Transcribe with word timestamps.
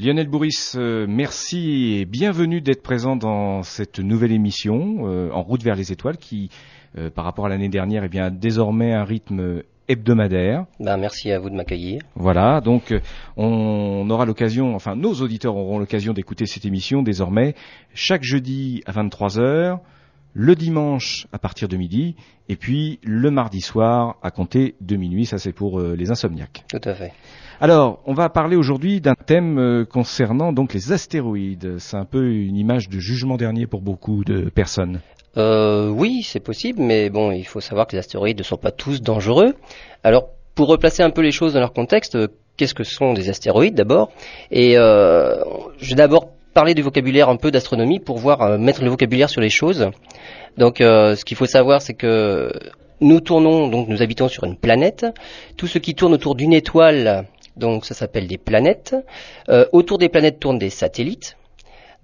Lionel 0.00 0.28
Bourris, 0.28 0.74
euh, 0.76 1.06
merci 1.08 1.96
et 1.98 2.04
bienvenue 2.04 2.60
d'être 2.60 2.84
présent 2.84 3.16
dans 3.16 3.64
cette 3.64 3.98
nouvelle 3.98 4.30
émission 4.30 5.08
euh, 5.08 5.32
En 5.32 5.42
route 5.42 5.60
vers 5.64 5.74
les 5.74 5.90
étoiles 5.90 6.18
qui, 6.18 6.50
euh, 6.96 7.10
par 7.10 7.24
rapport 7.24 7.46
à 7.46 7.48
l'année 7.48 7.68
dernière, 7.68 8.04
eh 8.04 8.08
bien, 8.08 8.26
a 8.26 8.30
désormais 8.30 8.92
un 8.92 9.02
rythme 9.02 9.64
hebdomadaire. 9.88 10.66
Ben, 10.78 10.98
merci 10.98 11.32
à 11.32 11.40
vous 11.40 11.50
de 11.50 11.56
m'accueillir. 11.56 12.00
Voilà, 12.14 12.60
donc 12.60 12.94
on 13.36 14.08
aura 14.08 14.24
l'occasion, 14.24 14.76
enfin 14.76 14.94
nos 14.94 15.14
auditeurs 15.14 15.56
auront 15.56 15.80
l'occasion 15.80 16.12
d'écouter 16.12 16.46
cette 16.46 16.64
émission 16.64 17.02
désormais 17.02 17.56
chaque 17.92 18.22
jeudi 18.22 18.82
à 18.86 18.92
23h, 18.92 19.80
le 20.34 20.54
dimanche 20.54 21.26
à 21.32 21.38
partir 21.38 21.68
de 21.68 21.76
midi, 21.76 22.16
et 22.48 22.56
puis 22.56 23.00
le 23.02 23.30
mardi 23.30 23.60
soir 23.60 24.16
à 24.22 24.30
compter 24.30 24.74
de 24.80 24.96
minuit, 24.96 25.26
ça 25.26 25.38
c'est 25.38 25.52
pour 25.52 25.80
les 25.80 26.10
insomniaques. 26.10 26.64
Tout 26.68 26.88
à 26.88 26.94
fait. 26.94 27.12
Alors, 27.60 27.98
on 28.06 28.14
va 28.14 28.28
parler 28.28 28.54
aujourd'hui 28.54 29.00
d'un 29.00 29.16
thème 29.16 29.58
euh, 29.58 29.84
concernant 29.84 30.52
donc 30.52 30.74
les 30.74 30.92
astéroïdes. 30.92 31.78
C'est 31.78 31.96
un 31.96 32.04
peu 32.04 32.30
une 32.32 32.56
image 32.56 32.88
de 32.88 33.00
jugement 33.00 33.36
dernier 33.36 33.66
pour 33.66 33.80
beaucoup 33.80 34.22
de 34.22 34.48
personnes. 34.48 35.00
Euh, 35.36 35.88
oui, 35.88 36.22
c'est 36.22 36.38
possible, 36.38 36.80
mais 36.80 37.10
bon, 37.10 37.32
il 37.32 37.44
faut 37.44 37.60
savoir 37.60 37.88
que 37.88 37.96
les 37.96 37.98
astéroïdes 37.98 38.38
ne 38.38 38.44
sont 38.44 38.58
pas 38.58 38.70
tous 38.70 39.02
dangereux. 39.02 39.56
Alors, 40.04 40.28
pour 40.54 40.68
replacer 40.68 41.02
un 41.02 41.10
peu 41.10 41.20
les 41.20 41.32
choses 41.32 41.54
dans 41.54 41.60
leur 41.60 41.72
contexte, 41.72 42.14
euh, 42.14 42.28
qu'est-ce 42.56 42.74
que 42.74 42.84
sont 42.84 43.12
des 43.12 43.28
astéroïdes 43.28 43.74
d'abord? 43.74 44.12
Et 44.52 44.78
euh, 44.78 45.42
je 45.78 45.90
vais 45.90 45.96
d'abord 45.96 46.28
parler 46.58 46.74
du 46.74 46.82
vocabulaire 46.82 47.28
un 47.28 47.36
peu 47.36 47.50
d'astronomie 47.50 48.00
pour 48.00 48.18
voir 48.18 48.42
euh, 48.42 48.58
mettre 48.58 48.82
le 48.82 48.90
vocabulaire 48.90 49.30
sur 49.30 49.40
les 49.40 49.50
choses. 49.50 49.90
Donc, 50.56 50.78
ce 50.78 51.24
qu'il 51.24 51.36
faut 51.36 51.46
savoir, 51.46 51.80
c'est 51.82 51.94
que 51.94 52.52
nous 53.00 53.20
tournons, 53.20 53.68
donc 53.68 53.86
nous 53.86 54.02
habitons 54.02 54.26
sur 54.26 54.42
une 54.42 54.56
planète. 54.56 55.06
Tout 55.56 55.68
ce 55.68 55.78
qui 55.78 55.94
tourne 55.94 56.14
autour 56.14 56.34
d'une 56.34 56.52
étoile 56.52 57.28
donc 57.58 57.84
ça 57.84 57.94
s'appelle 57.94 58.26
des 58.26 58.38
planètes. 58.38 58.96
Euh, 59.48 59.66
autour 59.72 59.98
des 59.98 60.08
planètes 60.08 60.40
tournent 60.40 60.58
des 60.58 60.70
satellites. 60.70 61.36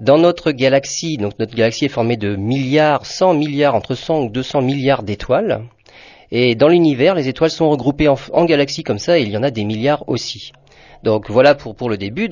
Dans 0.00 0.18
notre 0.18 0.50
galaxie, 0.50 1.16
donc 1.16 1.38
notre 1.38 1.54
galaxie 1.54 1.84
est 1.84 1.88
formée 1.88 2.16
de 2.16 2.34
milliards, 2.34 3.07
100 3.07 3.34
milliards, 3.34 3.76
entre 3.76 3.95
100 3.95 4.24
ou 4.24 4.29
200 4.29 4.62
milliards 4.62 5.04
d'étoiles. 5.04 5.62
Et 6.32 6.57
dans 6.57 6.66
l'univers, 6.66 7.14
les 7.14 7.29
étoiles 7.29 7.51
sont 7.51 7.70
regroupées 7.70 8.09
en, 8.09 8.45
galaxies 8.45 8.82
comme 8.82 8.98
ça, 8.98 9.18
et 9.18 9.23
il 9.23 9.30
y 9.30 9.36
en 9.36 9.45
a 9.45 9.52
des 9.52 9.64
milliards 9.64 10.02
aussi. 10.09 10.51
Donc 11.04 11.30
voilà 11.30 11.54
pour, 11.54 11.88
le 11.88 11.96
début. 11.96 12.29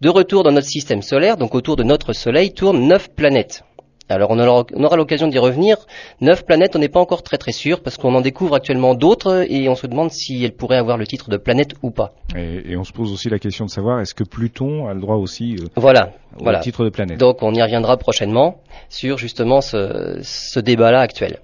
De 0.00 0.08
retour 0.08 0.42
dans 0.42 0.52
notre 0.52 0.66
système 0.66 1.02
solaire, 1.02 1.36
donc 1.36 1.54
autour 1.54 1.76
de 1.76 1.82
notre 1.82 2.12
Soleil, 2.12 2.52
tournent 2.52 2.86
neuf 2.86 3.08
planètes. 3.14 3.64
Alors 4.08 4.30
on 4.30 4.38
aura, 4.38 4.96
l'occasion 4.96 5.26
d'y 5.26 5.38
revenir. 5.38 5.78
Neuf 6.20 6.44
planètes, 6.44 6.76
on 6.76 6.78
n'est 6.78 6.88
pas 6.88 7.00
encore 7.00 7.24
très 7.24 7.38
très 7.38 7.50
sûr 7.50 7.80
parce 7.80 7.96
qu'on 7.96 8.14
en 8.14 8.20
découvre 8.20 8.54
actuellement 8.54 8.94
d'autres 8.94 9.44
et 9.48 9.68
on 9.68 9.74
se 9.74 9.88
demande 9.88 10.12
si 10.12 10.44
elles 10.44 10.54
pourraient 10.54 10.76
avoir 10.76 10.96
le 10.96 11.06
titre 11.08 11.28
de 11.28 11.36
planète 11.36 11.72
ou 11.82 11.90
pas. 11.90 12.14
Et, 12.36 12.76
on 12.76 12.84
se 12.84 12.92
pose 12.92 13.12
aussi 13.12 13.28
la 13.28 13.40
question 13.40 13.64
de 13.64 13.70
savoir 13.70 14.00
est-ce 14.00 14.14
que 14.14 14.22
Pluton 14.22 14.86
a 14.86 14.94
le 14.94 15.00
droit 15.00 15.16
aussi 15.16 15.56
euh, 15.58 15.66
voilà, 15.74 16.12
au 16.38 16.52
titre 16.62 16.84
de 16.84 16.90
planète? 16.90 17.18
Donc 17.18 17.42
on 17.42 17.52
y 17.52 17.60
reviendra 17.60 17.96
prochainement 17.96 18.60
sur 18.88 19.18
justement 19.18 19.60
ce, 19.60 20.20
ce 20.22 20.60
débat-là 20.60 21.00
actuel. 21.00 21.40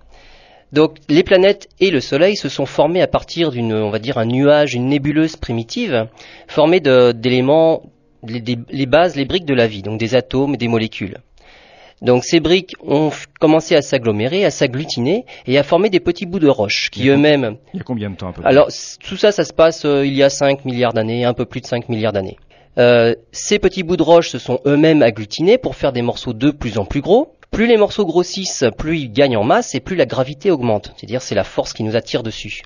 Donc 0.72 0.98
les 1.08 1.24
planètes 1.24 1.68
et 1.80 1.90
le 1.90 2.00
Soleil 2.00 2.36
se 2.36 2.48
sont 2.48 2.64
formés 2.64 3.02
à 3.02 3.08
partir 3.08 3.50
d'une, 3.50 3.74
on 3.74 3.90
va 3.90 3.98
dire, 3.98 4.18
un 4.18 4.24
nuage, 4.24 4.74
une 4.74 4.86
nébuleuse 4.86 5.34
primitive, 5.34 6.06
formée 6.46 6.80
d'éléments, 6.80 7.82
les, 8.26 8.42
les 8.70 8.86
bases, 8.86 9.16
les 9.16 9.24
briques 9.24 9.44
de 9.44 9.54
la 9.54 9.66
vie, 9.66 9.82
donc 9.82 9.98
des 9.98 10.14
atomes, 10.14 10.56
des 10.56 10.68
molécules. 10.68 11.18
Donc 12.02 12.24
ces 12.24 12.40
briques 12.40 12.74
ont 12.84 13.10
commencé 13.38 13.76
à 13.76 13.82
s'agglomérer, 13.82 14.44
à 14.44 14.50
s'agglutiner 14.50 15.24
et 15.46 15.56
à 15.56 15.62
former 15.62 15.88
des 15.88 16.00
petits 16.00 16.26
bouts 16.26 16.40
de 16.40 16.48
roche 16.48 16.90
qui 16.90 17.08
eux-mêmes... 17.08 17.56
Il 17.72 17.78
y 17.78 17.80
a 17.80 17.84
combien 17.84 18.10
de 18.10 18.16
temps 18.16 18.28
un 18.28 18.32
peu 18.32 18.42
Alors 18.44 18.68
tout 19.04 19.16
ça, 19.16 19.30
ça 19.30 19.44
se 19.44 19.52
passe 19.52 19.84
euh, 19.84 20.04
il 20.04 20.14
y 20.14 20.24
a 20.24 20.28
5 20.28 20.64
milliards 20.64 20.92
d'années, 20.92 21.24
un 21.24 21.32
peu 21.32 21.44
plus 21.44 21.60
de 21.60 21.66
5 21.66 21.88
milliards 21.88 22.12
d'années. 22.12 22.38
Euh, 22.78 23.14
ces 23.30 23.60
petits 23.60 23.84
bouts 23.84 23.96
de 23.96 24.02
roche 24.02 24.30
se 24.30 24.38
sont 24.38 24.58
eux-mêmes 24.66 25.02
agglutinés 25.02 25.58
pour 25.58 25.76
faire 25.76 25.92
des 25.92 26.02
morceaux 26.02 26.32
de 26.32 26.50
plus 26.50 26.76
en 26.78 26.84
plus 26.84 27.02
gros. 27.02 27.34
Plus 27.52 27.68
les 27.68 27.76
morceaux 27.76 28.06
grossissent, 28.06 28.64
plus 28.76 28.98
ils 28.98 29.12
gagnent 29.12 29.36
en 29.36 29.44
masse 29.44 29.76
et 29.76 29.80
plus 29.80 29.94
la 29.94 30.06
gravité 30.06 30.50
augmente. 30.50 30.92
C'est-à-dire 30.96 31.22
c'est 31.22 31.36
la 31.36 31.44
force 31.44 31.72
qui 31.72 31.84
nous 31.84 31.94
attire 31.94 32.24
dessus. 32.24 32.62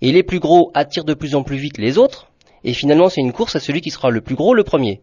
Et 0.00 0.10
les 0.10 0.24
plus 0.24 0.40
gros 0.40 0.72
attirent 0.74 1.04
de 1.04 1.14
plus 1.14 1.36
en 1.36 1.44
plus 1.44 1.58
vite 1.58 1.78
les 1.78 1.96
autres. 1.96 2.28
Et 2.64 2.72
finalement 2.72 3.08
c'est 3.08 3.20
une 3.20 3.32
course 3.32 3.56
à 3.56 3.60
celui 3.60 3.80
qui 3.80 3.90
sera 3.90 4.10
le 4.10 4.20
plus 4.20 4.34
gros 4.34 4.54
le 4.54 4.64
premier. 4.64 5.00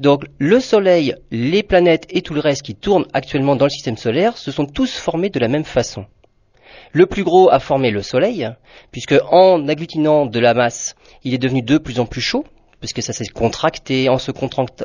Donc 0.00 0.24
le 0.38 0.60
Soleil, 0.60 1.14
les 1.30 1.62
planètes 1.62 2.06
et 2.10 2.22
tout 2.22 2.34
le 2.34 2.40
reste 2.40 2.62
qui 2.62 2.74
tournent 2.74 3.06
actuellement 3.12 3.56
dans 3.56 3.66
le 3.66 3.70
système 3.70 3.96
solaire 3.96 4.38
se 4.38 4.50
sont 4.50 4.66
tous 4.66 4.96
formés 4.96 5.30
de 5.30 5.38
la 5.38 5.48
même 5.48 5.64
façon. 5.64 6.06
Le 6.92 7.06
plus 7.06 7.24
gros 7.24 7.50
a 7.50 7.58
formé 7.58 7.90
le 7.90 8.02
Soleil, 8.02 8.50
puisque 8.90 9.14
en 9.30 9.68
agglutinant 9.68 10.26
de 10.26 10.38
la 10.38 10.54
masse, 10.54 10.94
il 11.24 11.34
est 11.34 11.38
devenu 11.38 11.62
de 11.62 11.78
plus 11.78 12.00
en 12.00 12.06
plus 12.06 12.20
chaud, 12.20 12.44
puisque 12.80 13.02
ça 13.02 13.12
s'est 13.12 13.26
contracté, 13.26 14.08
en 14.08 14.18
se, 14.18 14.30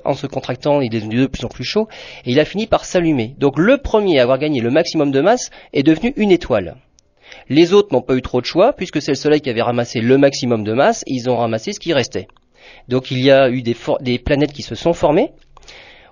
en 0.06 0.14
se, 0.14 0.28
contractant, 0.28 0.80
il 0.82 0.96
est 0.96 1.00
devenu 1.00 1.18
de 1.18 1.28
plus 1.28 1.44
en 1.44 1.50
plus 1.50 1.66
chaud, 1.66 1.88
et 2.26 2.32
il 2.32 2.40
a 2.40 2.46
fini 2.46 2.68
par 2.68 2.86
s'allumer. 2.86 3.36
Donc 3.40 3.58
le 3.58 3.78
premier 3.78 4.20
à 4.20 4.24
avoir 4.24 4.38
gagné 4.38 4.62
le 4.62 4.72
maximum 4.72 5.12
de 5.12 5.20
masse 5.20 5.50
est 5.74 5.84
devenu 5.84 6.14
une 6.16 6.32
étoile. 6.32 6.78
Les 7.50 7.74
autres 7.74 7.94
n'ont 7.94 8.02
pas 8.02 8.16
eu 8.16 8.22
trop 8.22 8.42
de 8.42 8.46
choix, 8.46 8.74
puisque 8.74 9.02
c'est 9.02 9.12
le 9.12 9.16
Soleil 9.16 9.42
qui 9.42 9.50
avait 9.50 9.62
ramassé 9.62 10.02
le 10.02 10.18
maximum 10.18 10.64
de 10.64 10.74
masse, 10.74 11.04
et 11.08 11.14
ils 11.14 11.30
ont 11.30 11.38
ramassé 11.38 11.74
ce 11.74 11.80
qui 11.80 11.94
restait. 11.94 12.28
Donc 12.88 13.12
il 13.12 13.20
y 13.20 13.32
a 13.32 13.50
eu 13.50 13.62
des, 13.62 14.20
planètes 14.20 14.54
qui 14.54 14.64
se 14.64 14.76
sont 14.76 14.94
formées. 14.94 15.32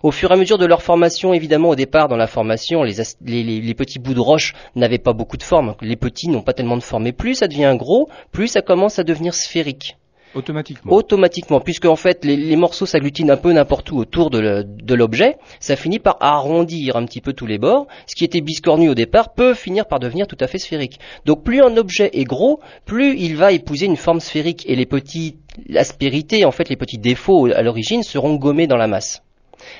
Au 0.03 0.11
fur 0.11 0.29
et 0.29 0.33
à 0.33 0.37
mesure 0.37 0.57
de 0.57 0.65
leur 0.65 0.83
formation, 0.83 1.33
évidemment, 1.33 1.69
au 1.69 1.75
départ, 1.75 2.07
dans 2.07 2.17
la 2.17 2.27
formation, 2.27 2.83
les, 2.83 3.73
petits 3.73 3.99
bouts 3.99 4.13
de 4.13 4.19
roche 4.19 4.53
n'avaient 4.75 4.99
pas 4.99 5.13
beaucoup 5.13 5.37
de 5.37 5.43
forme. 5.43 5.75
Les 5.81 5.95
petits 5.95 6.29
n'ont 6.29 6.43
pas 6.43 6.53
tellement 6.53 6.77
de 6.77 6.83
forme. 6.83 7.07
Et 7.07 7.11
plus 7.11 7.35
ça 7.35 7.47
devient 7.47 7.75
gros, 7.77 8.07
plus 8.31 8.47
ça 8.47 8.61
commence 8.61 8.99
à 8.99 9.03
devenir 9.03 9.33
sphérique. 9.33 9.97
Automatiquement. 10.35 10.91
Automatiquement, 10.91 11.61
puisque 11.61 11.85
en 11.85 11.95
fait 11.95 12.25
les, 12.25 12.55
morceaux 12.57 12.85
s'agglutinent 12.85 13.31
un 13.31 13.37
peu 13.37 13.53
n'importe 13.53 13.89
où 13.91 13.97
autour 13.97 14.29
de 14.29 14.93
l'objet, 14.93 15.37
ça 15.61 15.77
finit 15.77 15.99
par 15.99 16.17
arrondir 16.19 16.97
un 16.97 17.05
petit 17.05 17.21
peu 17.21 17.31
tous 17.31 17.45
les 17.45 17.57
bords. 17.57 17.87
Ce 18.05 18.15
qui 18.15 18.25
était 18.25 18.41
biscornu 18.41 18.89
au 18.89 18.95
départ 18.95 19.33
peut 19.33 19.53
finir 19.53 19.85
par 19.85 19.99
devenir 19.99 20.27
tout 20.27 20.37
à 20.41 20.47
fait 20.47 20.57
sphérique. 20.57 20.99
Donc 21.25 21.43
plus 21.43 21.61
un 21.61 21.77
objet 21.77 22.09
est 22.13 22.25
gros, 22.25 22.59
plus 22.83 23.17
il 23.17 23.37
va 23.37 23.53
épouser 23.53 23.85
une 23.85 23.95
forme 23.95 24.19
sphérique 24.19 24.65
et 24.67 24.75
les 24.75 24.85
petits 24.85 25.37
l'aspérité, 25.69 26.43
en 26.43 26.51
fait 26.51 26.67
les 26.67 26.75
petits 26.75 26.97
défauts 26.97 27.45
à 27.45 27.61
l'origine 27.61 28.03
seront 28.03 28.35
gommés 28.35 28.67
dans 28.67 28.75
la 28.75 28.87
masse. 28.87 29.23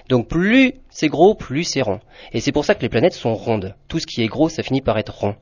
Donc 0.07 0.29
plus 0.29 0.75
c'est 0.89 1.09
gros, 1.09 1.35
plus 1.35 1.65
c'est 1.65 1.81
rond. 1.81 1.99
Et 2.31 2.39
c'est 2.39 2.53
pour 2.53 2.63
ça 2.63 2.75
que 2.75 2.81
les 2.81 2.89
planètes 2.89 3.13
sont 3.13 3.35
rondes. 3.35 3.75
Tout 3.89 3.99
ce 3.99 4.07
qui 4.07 4.23
est 4.23 4.27
gros, 4.27 4.47
ça 4.47 4.63
finit 4.63 4.81
par 4.81 4.97
être 4.97 5.13
rond. 5.13 5.35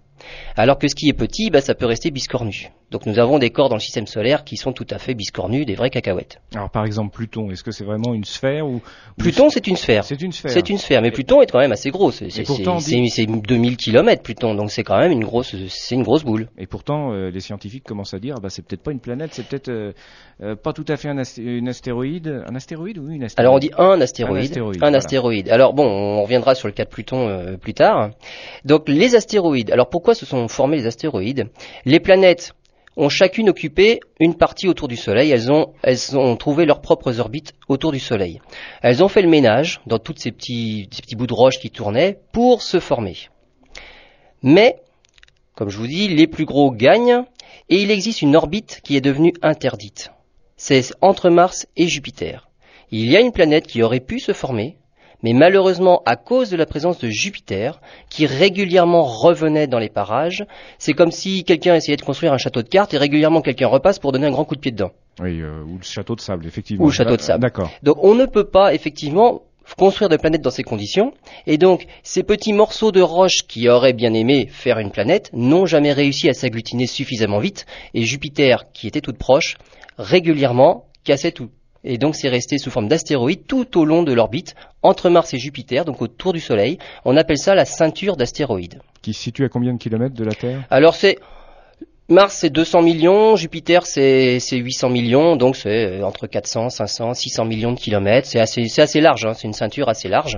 Alors 0.56 0.78
que 0.78 0.88
ce 0.88 0.96
qui 0.96 1.10
est 1.10 1.14
petit, 1.14 1.50
bah, 1.50 1.62
ça 1.62 1.76
peut 1.76 1.86
rester 1.86 2.12
biscornu. 2.12 2.72
Donc 2.94 3.08
nous 3.08 3.18
avons 3.18 3.40
des 3.40 3.50
corps 3.50 3.70
dans 3.70 3.76
le 3.76 3.82
système 3.82 4.06
solaire 4.06 4.44
qui 4.44 4.56
sont 4.56 4.72
tout 4.72 4.86
à 4.92 5.00
fait 5.00 5.16
biscornus, 5.16 5.66
des 5.66 5.74
vraies 5.74 5.90
cacahuètes. 5.90 6.40
Alors 6.54 6.70
par 6.70 6.86
exemple 6.86 7.12
Pluton, 7.12 7.50
est-ce 7.50 7.64
que 7.64 7.72
c'est 7.72 7.84
vraiment 7.84 8.14
une 8.14 8.24
sphère 8.24 8.68
ou 8.68 8.82
Pluton 9.18 9.50
c'est 9.50 9.66
une 9.66 9.78
sphère. 9.78 10.04
C'est 10.04 10.22
une 10.22 10.32
sphère. 10.32 10.52
C'est 10.52 10.70
une 10.70 10.78
sphère, 10.78 11.02
mais 11.02 11.10
Pluton 11.10 11.42
est 11.42 11.52
quand 11.52 11.58
même 11.58 11.72
assez 11.72 11.90
gros. 11.90 12.12
C'est 12.12 12.30
c'est 12.30 13.26
2000 13.26 13.78
km 13.78 14.22
Pluton, 14.22 14.54
donc 14.54 14.70
c'est 14.70 14.84
quand 14.84 15.00
même 15.00 15.12
une 15.12 15.24
grosse 15.24 15.56
c'est 15.70 15.96
une 15.96 16.04
grosse 16.04 16.24
boule. 16.24 16.50
Et 16.60 16.68
pourtant 16.68 17.14
euh, 17.14 17.32
les 17.32 17.40
scientifiques 17.40 17.84
commencent 17.84 18.14
à 18.14 18.20
dire 18.20 18.36
bah 18.36 18.50
c'est 18.52 18.62
peut-être 18.64 18.84
pas 18.84 18.92
une 18.92 19.00
planète, 19.00 19.34
c'est 19.34 19.48
peut-être 19.48 19.70
euh, 19.70 19.94
euh, 20.44 20.56
pas 20.56 20.72
tout 20.72 20.86
à 20.88 20.96
fait 20.96 21.10
un 21.10 21.18
astéroïde, 21.18 22.44
un 22.48 22.54
astéroïde 22.54 23.00
ou 23.00 23.10
une 23.10 23.24
astéroïde. 23.24 23.40
Alors 23.40 23.56
on 23.56 23.60
dit 23.60 23.72
un 23.76 24.00
astéroïde, 24.02 24.62
un 24.84 24.94
astéroïde. 24.94 25.50
Alors 25.50 25.74
bon, 25.74 25.88
on 25.88 26.22
reviendra 26.22 26.54
sur 26.54 26.68
le 26.68 26.76
cas 26.76 26.86
de 26.86 26.90
Pluton 26.90 27.58
plus 27.60 27.74
tard. 27.74 28.12
Donc 28.66 28.88
les 28.88 29.16
astéroïdes. 29.16 29.72
Alors 29.72 29.90
pourquoi 29.90 30.14
se 30.14 30.28
sont 30.28 30.48
formés 30.48 30.78
les 30.78 30.86
astéroïdes? 30.86 31.50
Les 31.86 32.00
planètes 32.00 32.54
ont 32.96 33.10
chacune 33.10 33.50
occupé 33.50 34.00
une 34.20 34.36
partie 34.36 34.68
autour 34.68 34.88
du 34.88 34.96
Soleil. 34.96 35.32
Elles 35.32 35.52
ont, 35.52 35.74
elles 35.82 35.98
trouvé 36.38 36.66
leurs 36.66 36.82
propres 36.82 37.20
orbites 37.20 37.54
autour 37.68 37.92
du 37.92 38.00
Soleil. 38.00 38.42
Elles 38.82 39.04
ont 39.04 39.08
fait 39.08 39.22
le 39.22 39.30
ménage 39.30 39.82
dans 39.88 40.00
tous 40.00 40.16
ces 40.18 40.32
petits, 40.32 40.90
ces 40.92 41.02
petits 41.02 41.16
bouts 41.16 41.28
de 41.28 41.34
roche 41.34 41.60
qui 41.60 41.72
tournaient 41.72 42.20
pour 42.32 42.62
se 42.62 42.80
former. 42.80 43.16
Mais, 44.42 44.78
comme 45.56 45.70
je 45.70 45.78
vous 45.78 45.88
dis, 45.88 46.08
les 46.08 46.28
plus 46.28 46.46
gros 46.46 46.72
gagnent 46.72 47.24
et 47.70 47.82
il 47.82 47.92
existe 47.92 48.22
une 48.22 48.36
orbite 48.36 48.82
qui 48.84 48.96
est 48.96 49.02
devenue 49.02 49.34
interdite. 49.42 50.12
C'est 50.58 50.94
entre 51.02 51.30
Mars 51.30 51.68
et 51.76 51.88
Jupiter. 51.88 52.50
Il 52.92 53.10
y 53.10 53.18
a 53.18 53.22
une 53.22 53.32
planète 53.32 53.68
qui 53.68 53.82
aurait 53.82 54.00
pu 54.00 54.20
se 54.20 54.34
former, 54.34 54.78
mais 55.24 55.34
malheureusement, 55.34 56.02
à 56.06 56.16
cause 56.16 56.50
de 56.50 56.58
la 56.58 56.66
présence 56.66 57.00
de 57.00 57.10
Jupiter, 57.10 57.82
qui 58.10 58.26
régulièrement 58.26 59.04
revenait 59.04 59.68
dans 59.68 59.80
les 59.80 59.90
parages, 59.90 60.46
c'est 60.78 60.94
comme 60.94 61.12
si 61.12 61.44
quelqu'un 61.44 61.76
essayait 61.76 61.98
de 61.98 62.04
construire 62.04 62.34
un 62.34 62.38
château 62.38 62.62
de 62.62 62.68
cartes 62.68 62.94
et 62.94 62.98
régulièrement 62.98 63.42
quelqu'un 63.42 63.68
repasse 63.68 64.00
pour 64.00 64.12
donner 64.12 64.28
un 64.28 64.32
grand 64.32 64.46
coup 64.46 64.56
de 64.56 64.60
pied 64.60 64.72
dedans. 64.72 64.92
Oui, 65.22 65.42
euh, 65.42 65.64
ou 65.64 65.78
le 65.78 65.84
château 65.84 66.16
de 66.16 66.22
sable, 66.22 66.46
effectivement. 66.46 66.84
Ou 66.84 66.88
le 66.88 66.94
château 66.94 67.16
de 67.16 67.22
sable. 67.22 67.42
D'accord. 67.42 67.70
Donc 67.84 67.98
on 68.04 68.16
ne 68.16 68.26
peut 68.26 68.46
pas, 68.46 68.74
effectivement, 68.74 69.44
construire 69.78 70.10
de 70.10 70.18
planètes 70.18 70.42
dans 70.42 70.52
ces 70.52 70.64
conditions, 70.64 71.14
et 71.48 71.58
donc 71.58 71.86
ces 72.04 72.24
petits 72.24 72.54
morceaux 72.54 72.92
de 72.92 73.02
roche 73.02 73.48
qui 73.48 73.70
auraient 73.70 73.94
bien 73.94 74.14
aimé 74.14 74.48
faire 74.52 74.78
une 74.80 74.92
planète 74.92 75.30
n'ont 75.34 75.66
jamais 75.66 75.94
réussi 75.94 76.30
à 76.30 76.34
s'agglutiner 76.34 76.88
suffisamment 76.88 77.40
vite, 77.40 77.66
et 77.94 78.04
Jupiter, 78.04 78.72
qui 78.74 78.88
était 78.88 79.02
toute 79.02 79.18
proche, 79.18 79.56
régulièrement 79.98 80.86
cassait 81.04 81.32
tout, 81.32 81.50
et 81.84 81.98
donc 81.98 82.16
c'est 82.16 82.30
resté 82.30 82.58
sous 82.58 82.72
forme 82.72 82.88
d'astéroïdes 82.88 83.46
tout 83.48 83.78
au 83.78 83.86
long 83.86 84.04
de 84.04 84.14
l'orbite 84.14 84.56
entre 84.82 85.10
Mars 85.10 85.34
et 85.34 85.38
Jupiter, 85.38 85.86
donc 85.86 86.02
autour 86.02 86.34
du 86.34 86.40
Soleil. 86.40 86.78
On 87.06 87.18
appelle 87.18 87.38
ça 87.38 87.56
la 87.56 87.66
ceinture 87.66 88.16
d'astéroïdes. 88.16 88.80
Qui 89.02 89.14
se 89.14 89.22
situe 89.22 89.44
à 89.44 89.50
combien 89.50 89.74
de 89.74 89.78
kilomètres 89.78 90.16
de 90.16 90.24
la 90.24 90.34
Terre? 90.34 90.66
Alors 90.70 90.96
c'est 90.96 91.18
Mars 92.10 92.38
c'est 92.40 92.50
200 92.50 92.82
millions, 92.82 93.36
Jupiter 93.36 93.86
c'est 93.86 94.40
c'est 94.40 94.58
800 94.58 94.90
millions, 94.90 95.36
donc 95.36 95.56
c'est 95.56 95.86
euh, 95.86 96.06
entre 96.06 96.28
400, 96.28 96.70
500, 96.70 97.14
600 97.14 97.46
millions 97.46 97.72
de 97.72 97.80
kilomètres. 97.80 98.28
C'est 98.28 98.40
assez 98.40 98.68
assez 98.80 99.02
large, 99.02 99.26
hein, 99.26 99.34
c'est 99.34 99.48
une 99.48 99.54
ceinture 99.54 99.90
assez 99.90 100.08
large. 100.08 100.38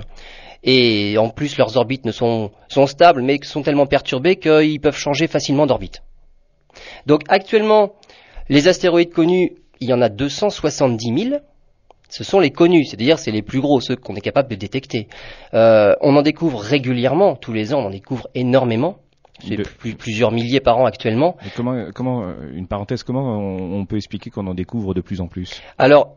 Et 0.64 1.16
en 1.18 1.28
plus 1.28 1.58
leurs 1.58 1.76
orbites 1.76 2.04
ne 2.04 2.12
sont 2.12 2.50
sont 2.68 2.86
stables, 2.86 3.22
mais 3.22 3.38
sont 3.42 3.62
tellement 3.62 3.86
perturbées 3.86 4.36
qu'ils 4.36 4.80
peuvent 4.80 4.96
changer 4.96 5.28
facilement 5.28 5.66
d'orbite. 5.66 6.02
Donc 7.06 7.22
actuellement, 7.28 7.94
les 8.48 8.68
astéroïdes 8.68 9.12
connus, 9.12 9.52
il 9.80 9.88
y 9.88 9.92
en 9.92 10.00
a 10.02 10.08
270 10.08 11.24
000. 11.30 11.40
Ce 12.08 12.22
sont 12.22 12.38
les 12.38 12.50
connus, 12.50 12.84
c'est-à-dire 12.84 13.18
c'est 13.18 13.32
les 13.32 13.42
plus 13.42 13.60
gros, 13.60 13.80
ceux 13.80 13.96
qu'on 13.96 14.14
est 14.14 14.20
capable 14.20 14.48
de 14.48 14.54
détecter. 14.54 15.08
Euh, 15.54 15.94
on 16.00 16.14
en 16.16 16.22
découvre 16.22 16.60
régulièrement, 16.60 17.34
tous 17.34 17.52
les 17.52 17.74
ans, 17.74 17.80
on 17.80 17.86
en 17.86 17.90
découvre 17.90 18.28
énormément. 18.34 18.98
C'est 19.46 19.56
De- 19.56 19.64
plus- 19.64 19.94
plusieurs 19.96 20.30
milliers 20.32 20.60
par 20.60 20.78
an 20.78 20.86
actuellement. 20.86 21.36
Et 21.44 21.50
comment, 21.54 21.86
comment, 21.94 22.22
euh, 22.22 22.34
une 22.54 22.68
parenthèse, 22.68 23.02
comment 23.02 23.22
on, 23.38 23.80
on 23.80 23.84
peut 23.84 23.96
expliquer 23.96 24.30
qu'on 24.30 24.46
en 24.46 24.54
découvre 24.54 24.94
de 24.94 25.00
plus 25.02 25.20
en 25.20 25.26
plus? 25.26 25.60
Alors, 25.78 26.16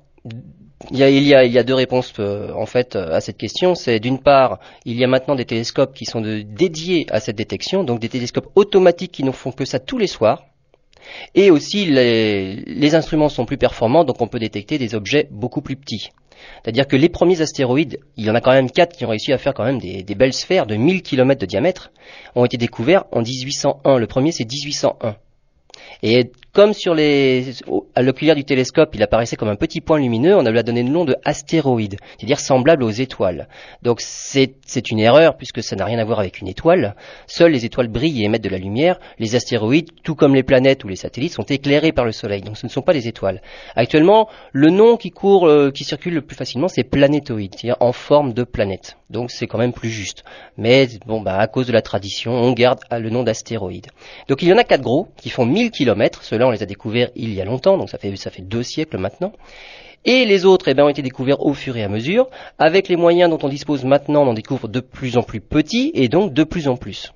il 0.92 0.98
y 0.98 1.04
a, 1.04 1.10
il 1.10 1.24
y 1.24 1.34
a, 1.36 1.44
il 1.44 1.52
y 1.52 1.58
a 1.58 1.64
deux 1.64 1.74
réponses 1.74 2.14
euh, 2.20 2.54
en 2.54 2.66
fait 2.66 2.96
euh, 2.96 3.12
à 3.14 3.20
cette 3.20 3.38
question. 3.38 3.76
C'est 3.76 4.00
d'une 4.00 4.20
part, 4.20 4.60
il 4.86 4.96
y 4.98 5.04
a 5.04 5.08
maintenant 5.08 5.36
des 5.36 5.44
télescopes 5.46 5.94
qui 5.94 6.06
sont 6.06 6.22
de- 6.22 6.44
dédiés 6.44 7.08
à 7.10 7.20
cette 7.20 7.36
détection, 7.36 7.84
donc 7.84 8.00
des 8.00 8.08
télescopes 8.10 8.48
automatiques 8.56 9.12
qui 9.12 9.24
ne 9.24 9.32
font 9.32 9.52
que 9.52 9.66
ça 9.66 9.80
tous 9.80 9.98
les 9.98 10.08
soirs. 10.08 10.44
Et 11.36 11.52
aussi, 11.52 11.86
les, 11.86 12.96
instruments 12.96 13.30
sont 13.30 13.46
plus 13.46 13.58
performants, 13.58 14.04
donc 14.04 14.22
on 14.22 14.28
peut 14.28 14.40
détecter 14.40 14.78
des 14.78 14.96
objets 14.96 15.28
beaucoup 15.32 15.62
plus 15.62 15.76
petits. 15.76 16.10
C'est-à-dire 16.64 16.88
que 16.88 16.96
les 16.96 17.10
premiers 17.10 17.42
astéroïdes, 17.42 18.00
il 18.16 18.26
y 18.26 18.30
en 18.30 18.36
a 18.36 18.42
quand 18.42 18.52
même 18.52 18.72
quatre 18.72 18.96
qui 18.96 19.06
ont 19.06 19.10
réussi 19.10 19.34
à 19.34 19.38
faire 19.38 19.54
quand 19.54 19.66
même 19.66 19.80
des, 19.80 20.04
des 20.04 20.16
belles 20.16 20.34
sphères 20.34 20.66
de 20.66 20.76
1000 20.76 21.02
km 21.02 21.40
de 21.40 21.46
diamètre, 21.46 21.92
ont 22.36 22.46
été 22.46 22.58
découverts 22.58 23.06
en 23.12 23.22
1801. 23.22 23.98
Le 23.98 24.08
premier, 24.08 24.32
c'est 24.32 24.46
1801. 24.46 25.18
Et 26.04 26.32
comme 26.54 26.74
sur 26.74 26.96
les, 26.96 27.52
à 27.96 28.02
l'oculaire 28.02 28.36
du 28.36 28.44
télescope, 28.44 28.96
il 28.96 29.04
apparaissait 29.04 29.36
comme 29.36 29.50
un 29.50 29.56
petit 29.56 29.82
point 29.82 30.00
lumineux, 30.00 30.36
on 30.36 30.46
a 30.46 30.64
donné 30.64 30.84
le 30.84 30.90
nom 30.90 31.06
de 31.06 31.16
astéroïde, 31.24 31.98
c'est-à-dire 32.18 32.40
semblable 32.40 32.84
aux 32.84 32.90
étoiles. 32.90 33.48
Donc 33.84 34.02
c'est 34.02 34.92
une 34.92 35.00
erreur 35.00 35.38
puisque 35.38 35.62
ça 35.62 35.76
n'a 35.76 35.86
rien 35.86 36.00
à 36.00 36.04
voir 36.04 36.20
avec 36.20 36.42
une 36.42 36.48
étoile. 36.48 36.96
Seules 37.28 37.52
les 37.52 37.66
étoiles 37.66 37.88
brillent 37.88 38.24
et 38.24 38.26
émettent 38.26 38.44
de 38.44 38.50
la 38.50 38.58
lumière. 38.58 39.00
Les 39.20 39.36
astéroïdes, 39.36 39.90
tout 40.04 40.16
comme 40.16 40.34
les 40.34 40.44
planètes 40.44 40.84
ou 40.84 40.88
les 40.88 40.96
satellites, 40.96 41.34
sont 41.34 41.44
éclairés 41.44 41.92
par 41.92 42.06
le 42.06 42.12
Soleil. 42.12 42.42
Donc 42.42 42.58
ce 42.58 42.66
ne 42.66 42.72
sont 42.72 42.82
pas 42.82 42.94
des 42.94 43.08
étoiles. 43.08 43.42
Actuellement, 43.76 44.28
le 44.52 44.70
nom 44.70 44.98
qui 44.98 45.12
court, 45.12 45.48
euh, 45.48 45.72
qui 45.72 45.84
circule 45.84 46.16
le 46.16 46.22
plus 46.22 46.36
facilement, 46.36 46.68
c'est 46.68 46.84
planétoïde, 46.84 47.54
c'est-à-dire 47.56 47.78
en 47.80 47.94
forme 47.94 48.34
de 48.34 48.44
planète. 48.44 48.98
Donc 49.10 49.32
c'est 49.32 49.48
quand 49.48 49.58
même 49.58 49.74
plus 49.74 49.90
juste. 49.90 50.24
Mais 50.58 50.88
bon, 51.06 51.22
bah 51.22 51.38
à 51.38 51.48
cause 51.48 51.68
de 51.68 51.74
la 51.74 51.82
tradition, 51.82 52.32
on 52.32 52.52
garde 52.54 52.80
ah, 52.90 53.00
le 53.00 53.10
nom 53.10 53.24
d'astéroïde. 53.24 53.88
Donc 54.28 54.42
il 54.42 54.50
y 54.50 54.54
en 54.54 54.58
a 54.58 54.64
quatre 54.64 54.82
gros 54.82 55.08
qui 55.18 55.30
font 55.30 55.46
1000 55.46 55.72
km. 55.80 56.24
Ceux-là, 56.24 56.48
on 56.48 56.52
les 56.52 56.62
a 56.62 56.66
découverts 56.66 57.10
il 57.16 57.34
y 57.34 57.40
a 57.42 57.46
longtemps, 57.46 57.78
donc 57.78 57.90
ça 57.90 57.98
fait 57.98 58.14
ça 58.18 58.32
fait 58.32 58.42
deux 58.42 58.64
siècles 58.64 58.98
maintenant. 58.98 59.32
Et 60.06 60.26
les 60.26 60.46
autres, 60.46 60.68
eh 60.68 60.74
ben, 60.74 60.84
ont 60.84 60.90
été 60.90 61.02
découverts 61.02 61.42
au 61.42 61.54
fur 61.54 61.76
et 61.78 61.84
à 61.84 61.90
mesure. 61.90 62.30
Avec 62.58 62.88
les 62.88 62.96
moyens 62.96 63.30
dont 63.30 63.40
on 63.44 63.50
dispose 63.50 63.84
maintenant, 63.86 64.24
on 64.24 64.30
en 64.30 64.34
découvre 64.34 64.68
de 64.68 64.80
plus 64.82 65.18
en 65.18 65.24
plus 65.24 65.42
petits 65.42 65.92
et 65.94 66.08
donc 66.10 66.34
de 66.34 66.44
plus 66.44 66.68
en 66.68 66.76
plus. 66.76 67.14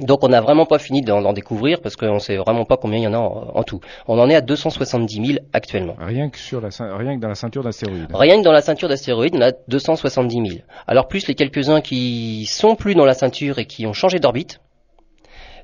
Donc 0.00 0.22
on 0.24 0.28
n'a 0.28 0.42
vraiment 0.42 0.66
pas 0.66 0.78
fini 0.78 1.00
d'en 1.00 1.32
découvrir 1.32 1.80
parce 1.80 1.96
qu'on 1.96 2.18
sait 2.18 2.36
vraiment 2.36 2.66
pas 2.66 2.76
combien 2.76 2.98
il 2.98 3.04
y 3.04 3.06
en 3.06 3.14
a 3.14 3.18
en, 3.18 3.52
en 3.54 3.62
tout. 3.62 3.80
On 4.06 4.18
en 4.18 4.28
est 4.28 4.34
à 4.34 4.42
270 4.42 5.26
000 5.26 5.38
actuellement. 5.54 5.96
Rien 5.98 6.28
que 6.28 6.38
sur 6.38 6.60
la, 6.60 6.68
rien 6.96 7.16
que 7.16 7.20
dans 7.20 7.28
la 7.28 7.34
ceinture 7.34 7.62
d'astéroïdes. 7.62 8.08
Rien 8.12 8.38
que 8.38 8.44
dans 8.44 8.52
la 8.52 8.60
ceinture 8.60 8.90
d'astéroïdes, 8.90 9.36
on 9.36 9.40
a 9.40 9.52
270 9.68 10.50
000. 10.50 10.60
Alors 10.86 11.08
plus 11.08 11.26
les 11.28 11.34
quelques-uns 11.34 11.80
qui 11.80 12.44
sont 12.46 12.76
plus 12.76 12.94
dans 12.94 13.06
la 13.06 13.14
ceinture 13.14 13.58
et 13.58 13.64
qui 13.64 13.86
ont 13.86 13.94
changé 13.94 14.18
d'orbite, 14.18 14.60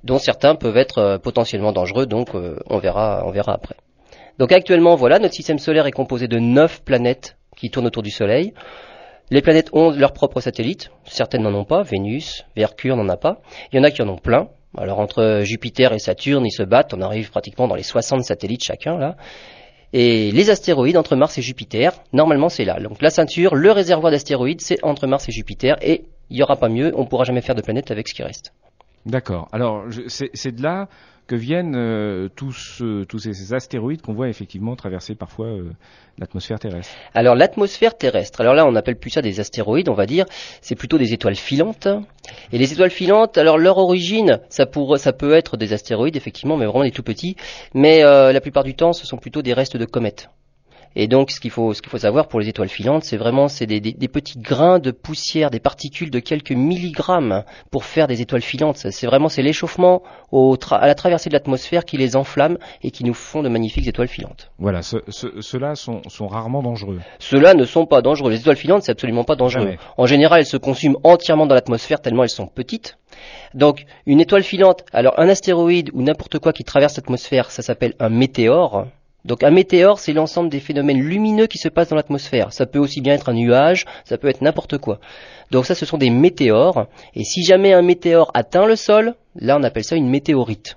dont 0.04 0.19
certains 0.19 0.54
peuvent 0.54 0.76
être 0.76 0.99
euh, 0.99 1.19
potentiellement 1.19 1.72
dangereux, 1.72 2.06
donc 2.06 2.34
euh, 2.34 2.56
on 2.69 2.78
verra, 2.78 3.22
on 3.26 3.31
verra 3.31 3.54
après. 3.54 3.76
Donc 4.38 4.52
actuellement, 4.52 4.94
voilà, 4.96 5.19
notre 5.19 5.34
système 5.34 5.58
solaire 5.58 5.87
est 5.87 5.93
composé 5.93 6.28
de 6.28 6.38
9 6.38 6.82
planètes 6.82 7.37
qui 7.56 7.70
tournent 7.70 7.87
autour 7.87 8.02
du 8.02 8.10
Soleil. 8.10 8.54
Les 9.31 9.43
planètes 9.43 9.70
ont 9.72 9.90
leurs 9.90 10.12
propres 10.12 10.40
satellites, 10.40 10.90
certaines 11.04 11.43
n'en 11.43 11.54
ont 11.54 11.64
pas, 11.64 11.82
Vénus, 11.82 12.44
Mercure 12.56 12.96
n'en 12.96 13.08
a 13.08 13.16
pas. 13.16 13.40
Il 13.72 13.76
y 13.76 13.78
en 13.81 13.84
a 13.84 13.90
qui 13.90 14.02
en 14.02 14.08
ont 14.08 14.19
plein. 14.19 14.49
Alors 14.76 15.00
entre 15.00 15.43
Jupiter 15.44 15.93
et 15.93 15.99
Saturne, 15.99 16.46
ils 16.46 16.52
se 16.52 16.62
battent, 16.62 16.94
on 16.94 17.02
arrive 17.02 17.31
pratiquement 17.31 17.69
dans 17.69 17.75
les 17.75 17.82
60 17.82 18.25
satellites 18.25 18.64
chacun 18.64 18.96
là. 18.96 19.16
Et 19.93 20.32
les 20.32 20.49
astéroïdes 20.49 20.96
entre 20.96 21.16
Mars 21.16 21.37
et 21.37 21.43
Jupiter, 21.43 21.93
normalement 22.14 22.49
c'est 22.49 22.64
là. 22.64 22.81
Donc 22.81 23.02
la 23.02 23.10
ceinture, 23.10 23.54
le 23.54 23.70
réservoir 23.70 24.10
d'astéroïdes, 24.10 24.62
c'est 24.62 24.82
entre 24.82 25.06
Mars 25.06 25.28
et 25.28 25.32
Jupiter 25.32 25.76
et 25.82 26.06
il 26.31 26.37
n'y 26.37 26.43
aura 26.43 26.56
pas 26.56 26.70
mieux, 26.70 26.93
on 26.96 27.04
pourra 27.04 27.25
jamais 27.25 27.43
faire 27.43 27.54
de 27.54 27.60
planète 27.60 27.90
avec 27.90 28.08
ce 28.08 28.14
qui 28.14 28.22
reste. 28.22 28.54
D'accord. 29.06 29.49
Alors, 29.52 29.84
c'est 30.08 30.52
de 30.52 30.62
là 30.62 30.88
que 31.26 31.37
viennent 31.37 31.76
euh, 31.76 32.28
tous, 32.34 32.82
euh, 32.82 33.04
tous 33.04 33.19
ces, 33.19 33.54
astéroïdes 33.54 34.02
qu'on 34.02 34.12
voit 34.12 34.28
effectivement 34.28 34.75
traverser 34.76 35.14
parfois 35.14 35.46
euh, 35.46 35.70
l'atmosphère 36.19 36.58
terrestre. 36.58 36.93
Alors 37.14 37.34
l'atmosphère 37.34 37.96
terrestre, 37.96 38.40
alors 38.40 38.54
là 38.54 38.66
on 38.66 38.72
n'appelle 38.72 38.96
plus 38.96 39.10
ça 39.10 39.22
des 39.22 39.40
astéroïdes, 39.40 39.88
on 39.88 39.94
va 39.94 40.06
dire, 40.06 40.26
c'est 40.60 40.75
plutôt 40.75 40.99
des 40.99 41.12
étoiles 41.12 41.37
filantes. 41.37 41.88
Et 42.52 42.58
les 42.58 42.72
étoiles 42.72 42.90
filantes, 42.90 43.38
alors 43.38 43.56
leur 43.56 43.78
origine, 43.78 44.40
ça, 44.49 44.66
pour, 44.66 44.99
ça 44.99 45.12
peut 45.12 45.32
être 45.32 45.56
des 45.56 45.72
astéroïdes 45.72 46.16
effectivement, 46.16 46.56
mais 46.56 46.66
vraiment 46.66 46.84
des 46.84 46.90
tout 46.90 47.02
petits. 47.02 47.37
Mais 47.75 48.02
la 48.02 48.40
plupart 48.40 48.64
du 48.64 48.75
temps, 48.75 48.93
ce 48.93 49.06
sont 49.06 49.16
plutôt 49.16 49.43
des 49.43 49.52
restes 49.52 49.76
de 49.76 49.84
comètes. 49.84 50.28
Et 50.97 51.06
donc, 51.09 51.31
ce 51.31 51.41
qu'il 51.41 51.50
faut, 51.50 51.73
ce 51.75 51.81
qu'il 51.83 51.91
faut 51.91 51.99
savoir 51.99 52.29
pour 52.29 52.41
les 52.41 52.49
étoiles 52.49 52.69
filantes, 52.69 53.05
c'est 53.05 53.17
vraiment 53.17 53.49
c'est 53.49 53.67
des, 53.67 53.81
des- 53.81 53.93
des 53.93 54.09
petits 54.09 54.39
grains 54.39 54.79
de 54.79 54.91
poussière, 54.91 55.50
des 55.50 55.61
particules 55.61 56.11
de 56.11 56.19
quelques 56.19 56.53
milligrammes 56.53 57.44
pour 57.71 57.85
faire 57.85 58.06
des 58.06 58.21
étoiles 58.21 58.43
filantes. 58.43 58.77
C'est 58.77 59.06
vraiment 59.06 59.29
c'est 59.29 59.43
l'échauffement 59.43 60.03
à 60.71 60.87
la 60.87 60.94
traversée 60.94 61.29
de 61.29 61.35
l'atmosphère 61.35 61.85
qui 61.85 61.97
les 61.97 62.17
enflamme 62.17 62.59
et 62.83 62.91
qui 62.91 63.05
nous 63.05 63.15
font 63.15 63.43
de 63.43 63.49
magnifiques 63.49 63.87
étoiles 63.87 64.09
filantes. 64.09 64.50
Voilà, 64.59 64.83
ce- 64.83 64.97
ce- 65.09 65.41
ceux-là 65.41 65.75
sont, 65.75 66.03
sont 66.09 66.27
rarement 66.29 66.62
dangereux. 66.62 67.00
Ceux-là 67.19 67.55
ne 67.55 67.65
sont 67.65 67.87
pas 67.87 68.03
dangereux. 68.03 68.31
Les 68.31 68.41
étoiles 68.41 68.56
filantes, 68.56 68.83
c'est 68.83 68.93
absolument 68.93 69.25
pas 69.25 69.37
dangereux. 69.37 69.65
Jamais. 69.65 69.79
En 69.97 70.06
général, 70.06 70.41
elles 70.41 70.47
se 70.47 70.56
consument 70.56 70.99
entièrement 71.05 71.47
dans 71.47 71.55
l'atmosphère 71.55 72.00
tellement 72.00 72.23
elles 72.23 72.29
sont 72.31 72.47
petites. 72.47 72.99
Donc, 73.55 73.85
une 74.06 74.21
étoile 74.21 74.43
filante, 74.43 74.85
alors 74.93 75.15
un 75.19 75.29
astéroïde 75.29 75.91
ou 75.93 76.03
n'importe 76.03 76.38
quoi 76.38 76.53
qui 76.53 76.65
traverse 76.65 76.97
l'atmosphère, 76.97 77.50
ça 77.50 77.62
s'appelle 77.62 77.95
un 78.00 78.09
météore. 78.09 78.87
Donc 79.25 79.45
un 79.45 79.51
météore, 79.51 79.99
c'est 79.99 80.13
l'ensemble 80.13 80.49
des 80.49 80.61
phénomènes 80.61 81.01
lumineux 81.01 81.47
qui 81.47 81.59
se 81.59 81.69
passent 81.69 81.91
dans 81.91 81.97
l'atmosphère. 81.97 82.53
Ça 82.53 82.67
peut 82.67 82.79
aussi 82.79 83.01
bien 83.01 83.15
être 83.15 83.29
un 83.29 83.35
nuage, 83.35 83.85
ça 84.05 84.19
peut 84.19 84.29
être 84.29 84.43
n'importe 84.43 84.79
quoi. 84.79 84.99
Donc 85.51 85.67
ça, 85.67 85.75
ce 85.75 85.87
sont 85.87 85.99
des 85.99 86.11
météores. 86.11 86.87
Et 87.15 87.25
si 87.25 87.45
jamais 87.45 87.73
un 87.73 87.83
météore 87.83 88.31
atteint 88.35 88.67
le 88.67 88.77
sol, 88.77 89.15
là, 89.37 89.57
on 89.59 89.63
appelle 89.63 89.85
ça 89.85 89.97
une 89.97 90.09
météorite. 90.09 90.77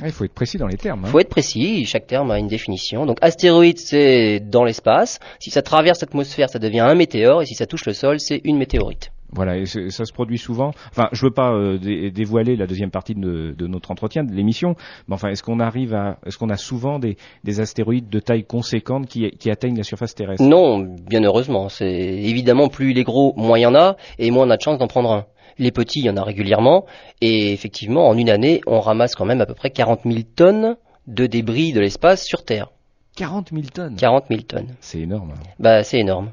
Ah, 0.00 0.06
Il 0.06 0.12
faut 0.12 0.24
être 0.24 0.32
précis 0.32 0.58
dans 0.58 0.66
les 0.66 0.76
termes. 0.76 1.00
Il 1.02 1.06
hein. 1.06 1.10
faut 1.10 1.20
être 1.20 1.28
précis, 1.28 1.84
chaque 1.84 2.06
terme 2.06 2.30
a 2.30 2.38
une 2.38 2.48
définition. 2.48 3.04
Donc 3.06 3.18
astéroïde, 3.20 3.78
c'est 3.78 4.40
dans 4.40 4.64
l'espace. 4.64 5.18
Si 5.38 5.50
ça 5.50 5.62
traverse 5.62 6.00
l'atmosphère, 6.00 6.48
ça 6.50 6.58
devient 6.58 6.80
un 6.80 6.94
météore. 6.94 7.42
Et 7.42 7.46
si 7.46 7.54
ça 7.54 7.66
touche 7.66 7.86
le 7.86 7.92
sol, 7.92 8.20
c'est 8.20 8.40
une 8.44 8.58
météorite. 8.58 9.11
Voilà, 9.34 9.56
et 9.56 9.64
c'est- 9.66 9.88
ça 9.90 10.04
se 10.04 10.12
produit 10.12 10.36
souvent. 10.38 10.72
Enfin, 10.90 11.08
je 11.12 11.24
veux 11.24 11.30
pas 11.32 11.52
euh, 11.52 11.78
dé- 11.78 12.10
dévoiler 12.10 12.54
la 12.56 12.66
deuxième 12.66 12.90
partie 12.90 13.14
de, 13.14 13.54
de 13.56 13.66
notre 13.66 13.90
entretien, 13.90 14.24
de 14.24 14.32
l'émission, 14.32 14.74
mais 15.08 15.14
enfin, 15.14 15.28
est-ce 15.28 15.42
qu'on 15.42 15.58
arrive 15.58 15.94
à, 15.94 16.18
est-ce 16.26 16.36
qu'on 16.36 16.50
a 16.50 16.56
souvent 16.58 16.98
des, 16.98 17.16
des 17.44 17.60
astéroïdes 17.60 18.10
de 18.10 18.20
taille 18.20 18.44
conséquente 18.44 19.06
qui, 19.06 19.30
qui 19.30 19.50
atteignent 19.50 19.76
la 19.78 19.84
surface 19.84 20.14
terrestre? 20.14 20.42
Non, 20.44 20.78
bien 20.80 21.22
heureusement. 21.24 21.68
C'est 21.70 21.90
évidemment 21.90 22.68
plus 22.68 22.90
il 22.90 22.98
est 22.98 23.04
gros, 23.04 23.32
moins 23.36 23.58
il 23.58 23.62
y 23.62 23.66
en 23.66 23.74
a, 23.74 23.96
et 24.18 24.30
moins 24.30 24.46
on 24.46 24.50
a 24.50 24.56
de 24.58 24.62
chance 24.62 24.78
d'en 24.78 24.86
prendre 24.88 25.10
un. 25.12 25.26
Les 25.58 25.70
petits, 25.70 26.00
il 26.00 26.04
y 26.06 26.10
en 26.10 26.16
a 26.16 26.22
régulièrement, 26.24 26.84
et 27.20 27.52
effectivement, 27.52 28.08
en 28.08 28.16
une 28.16 28.30
année, 28.30 28.60
on 28.66 28.80
ramasse 28.80 29.14
quand 29.14 29.24
même 29.26 29.40
à 29.40 29.46
peu 29.46 29.54
près 29.54 29.70
40 29.70 30.00
000 30.04 30.20
tonnes 30.36 30.76
de 31.06 31.26
débris 31.26 31.72
de 31.72 31.80
l'espace 31.80 32.24
sur 32.24 32.44
Terre. 32.44 32.70
40 33.16 33.50
000 33.50 33.62
tonnes? 33.72 33.96
40 33.96 34.24
000 34.30 34.42
tonnes. 34.42 34.68
C'est 34.80 35.00
énorme. 35.00 35.34
Bah, 35.58 35.84
c'est 35.84 35.98
énorme. 35.98 36.30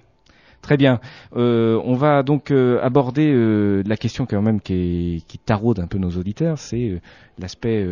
Très 0.69 0.77
bien. 0.77 0.99
Euh, 1.35 1.81
on 1.83 1.95
va 1.95 2.21
donc 2.21 2.51
euh, 2.51 2.79
aborder 2.83 3.27
euh, 3.33 3.81
la 3.87 3.97
question 3.97 4.27
quand 4.27 4.39
même 4.43 4.61
qui, 4.61 5.15
est- 5.15 5.25
qui 5.27 5.39
taraude 5.39 5.79
un 5.79 5.87
peu 5.87 5.97
nos 5.97 6.11
auditeurs, 6.11 6.59
c'est 6.59 7.01
l'aspect 7.39 7.83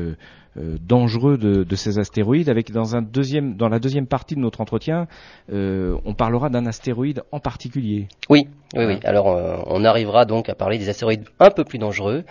dangereux 0.55 1.39
de, 1.39 1.63
de 1.63 1.75
ces 1.75 1.97
astéroïdes. 1.97 2.49
Avec 2.49 2.71
dans 2.71 2.95
un 2.95 3.01
deuxième, 3.01 3.55
dans 3.55 3.67
la 3.67 3.79
deuxième 3.79 4.05
partie 4.05 4.35
de 4.35 4.41
notre 4.41 4.61
entretien, 4.61 5.07
on 5.51 6.13
parlera 6.15 6.49
d'un 6.49 6.67
astéroïde 6.67 7.23
en 7.31 7.39
particulier. 7.39 8.09
Oui, 8.29 8.47
oui, 8.75 8.85
oui. 8.85 8.99
Alors, 9.05 9.29
euh, 9.31 9.57
on 9.65 9.83
arrivera 9.83 10.25
donc 10.25 10.47
à 10.47 10.53
parler 10.53 10.77
des 10.77 10.87
astéroïdes 10.87 11.25
un 11.39 11.49
peu 11.49 11.63
plus 11.63 11.79
dangereux, 11.79 12.25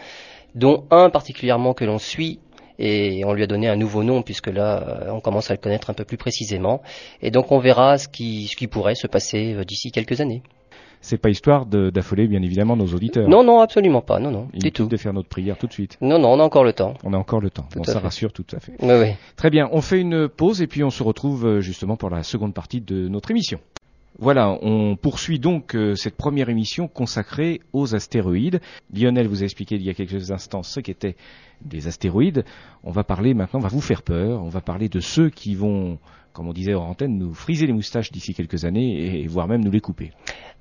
dont 0.54 0.84
un 0.92 1.10
particulièrement 1.10 1.74
que 1.74 1.84
l'on 1.84 1.98
suit, 1.98 2.38
et 2.78 3.24
on 3.24 3.32
lui 3.32 3.42
a 3.42 3.46
donné 3.46 3.68
un 3.68 3.76
nouveau 3.76 4.02
nom, 4.02 4.22
puisque 4.22 4.48
là, 4.48 4.82
euh, 4.82 5.10
on 5.10 5.20
commence 5.20 5.50
à 5.50 5.54
le 5.54 5.60
connaître 5.60 5.90
un 5.90 5.94
peu 5.94 6.04
plus 6.04 6.16
précisément. 6.16 6.82
Et 7.22 7.30
donc, 7.30 7.52
on 7.52 7.58
verra 7.58 7.98
ce 7.98 8.08
qui, 8.08 8.48
ce 8.48 8.56
qui 8.56 8.66
pourrait 8.66 8.94
se 8.94 9.06
passer 9.06 9.54
euh, 9.54 9.64
d'ici 9.64 9.90
quelques 9.90 10.20
années. 10.20 10.42
C'est 11.00 11.18
pas 11.18 11.28
histoire 11.28 11.66
d'affoler 11.66 12.26
bien 12.26 12.42
évidemment 12.42 12.74
nos 12.76 12.86
auditeurs. 12.86 13.28
Non, 13.28 13.44
non, 13.44 13.60
absolument 13.60 14.00
pas. 14.00 14.18
Non, 14.18 14.30
non, 14.30 14.48
du 14.52 14.72
tout. 14.72 14.86
de 14.86 14.96
faire 14.96 15.12
notre 15.12 15.28
prière 15.28 15.56
tout 15.56 15.66
de 15.66 15.72
suite. 15.72 15.96
Non, 16.00 16.18
non, 16.18 16.30
on 16.30 16.40
a 16.40 16.42
encore 16.42 16.64
le 16.64 16.72
temps. 16.72 16.94
On 17.04 17.12
a 17.12 17.16
encore 17.16 17.40
le 17.40 17.50
temps. 17.50 17.66
Bon, 17.76 17.84
ça 17.84 17.92
fait. 17.92 17.98
rassure 17.98 18.32
tout 18.32 18.46
à 18.52 18.58
fait. 18.58 18.72
Oui, 18.80 18.94
oui. 19.00 19.12
Très 19.36 19.50
bien, 19.50 19.68
on 19.72 19.80
fait 19.82 20.00
une 20.00 20.28
pause 20.28 20.62
et 20.62 20.66
puis 20.66 20.82
on 20.82 20.90
se 20.90 21.02
retrouve 21.02 21.46
euh, 21.46 21.60
justement 21.60 21.96
pour 21.96 22.10
la 22.10 22.22
seconde 22.22 22.54
partie 22.54 22.80
de 22.80 23.08
notre 23.08 23.30
émission. 23.30 23.60
Voilà, 24.18 24.58
on 24.62 24.96
poursuit 24.96 25.38
donc 25.38 25.76
euh, 25.76 25.94
cette 25.94 26.16
première 26.16 26.48
émission 26.48 26.88
consacrée 26.88 27.60
aux 27.74 27.94
astéroïdes. 27.94 28.60
Lionel 28.92 29.28
vous 29.28 29.42
a 29.42 29.44
expliqué 29.44 29.74
il 29.74 29.82
y 29.82 29.90
a 29.90 29.94
quelques 29.94 30.30
instants 30.30 30.62
ce 30.62 30.80
qu'étaient 30.80 31.16
des 31.62 31.86
astéroïdes. 31.88 32.44
On 32.84 32.90
va 32.90 33.04
parler 33.04 33.34
maintenant, 33.34 33.60
on 33.60 33.62
va 33.62 33.68
vous 33.68 33.80
faire 33.80 34.02
peur, 34.02 34.42
on 34.42 34.48
va 34.48 34.60
parler 34.60 34.88
de 34.88 35.00
ceux 35.00 35.30
qui 35.30 35.54
vont, 35.54 35.98
comme 36.32 36.48
on 36.48 36.52
disait 36.52 36.74
en 36.74 36.84
antenne, 36.84 37.18
nous 37.18 37.34
friser 37.34 37.66
les 37.66 37.72
moustaches 37.72 38.12
d'ici 38.12 38.34
quelques 38.34 38.64
années 38.64 39.20
et 39.20 39.26
voire 39.26 39.48
même 39.48 39.64
nous 39.64 39.70
les 39.70 39.80
couper. 39.80 40.12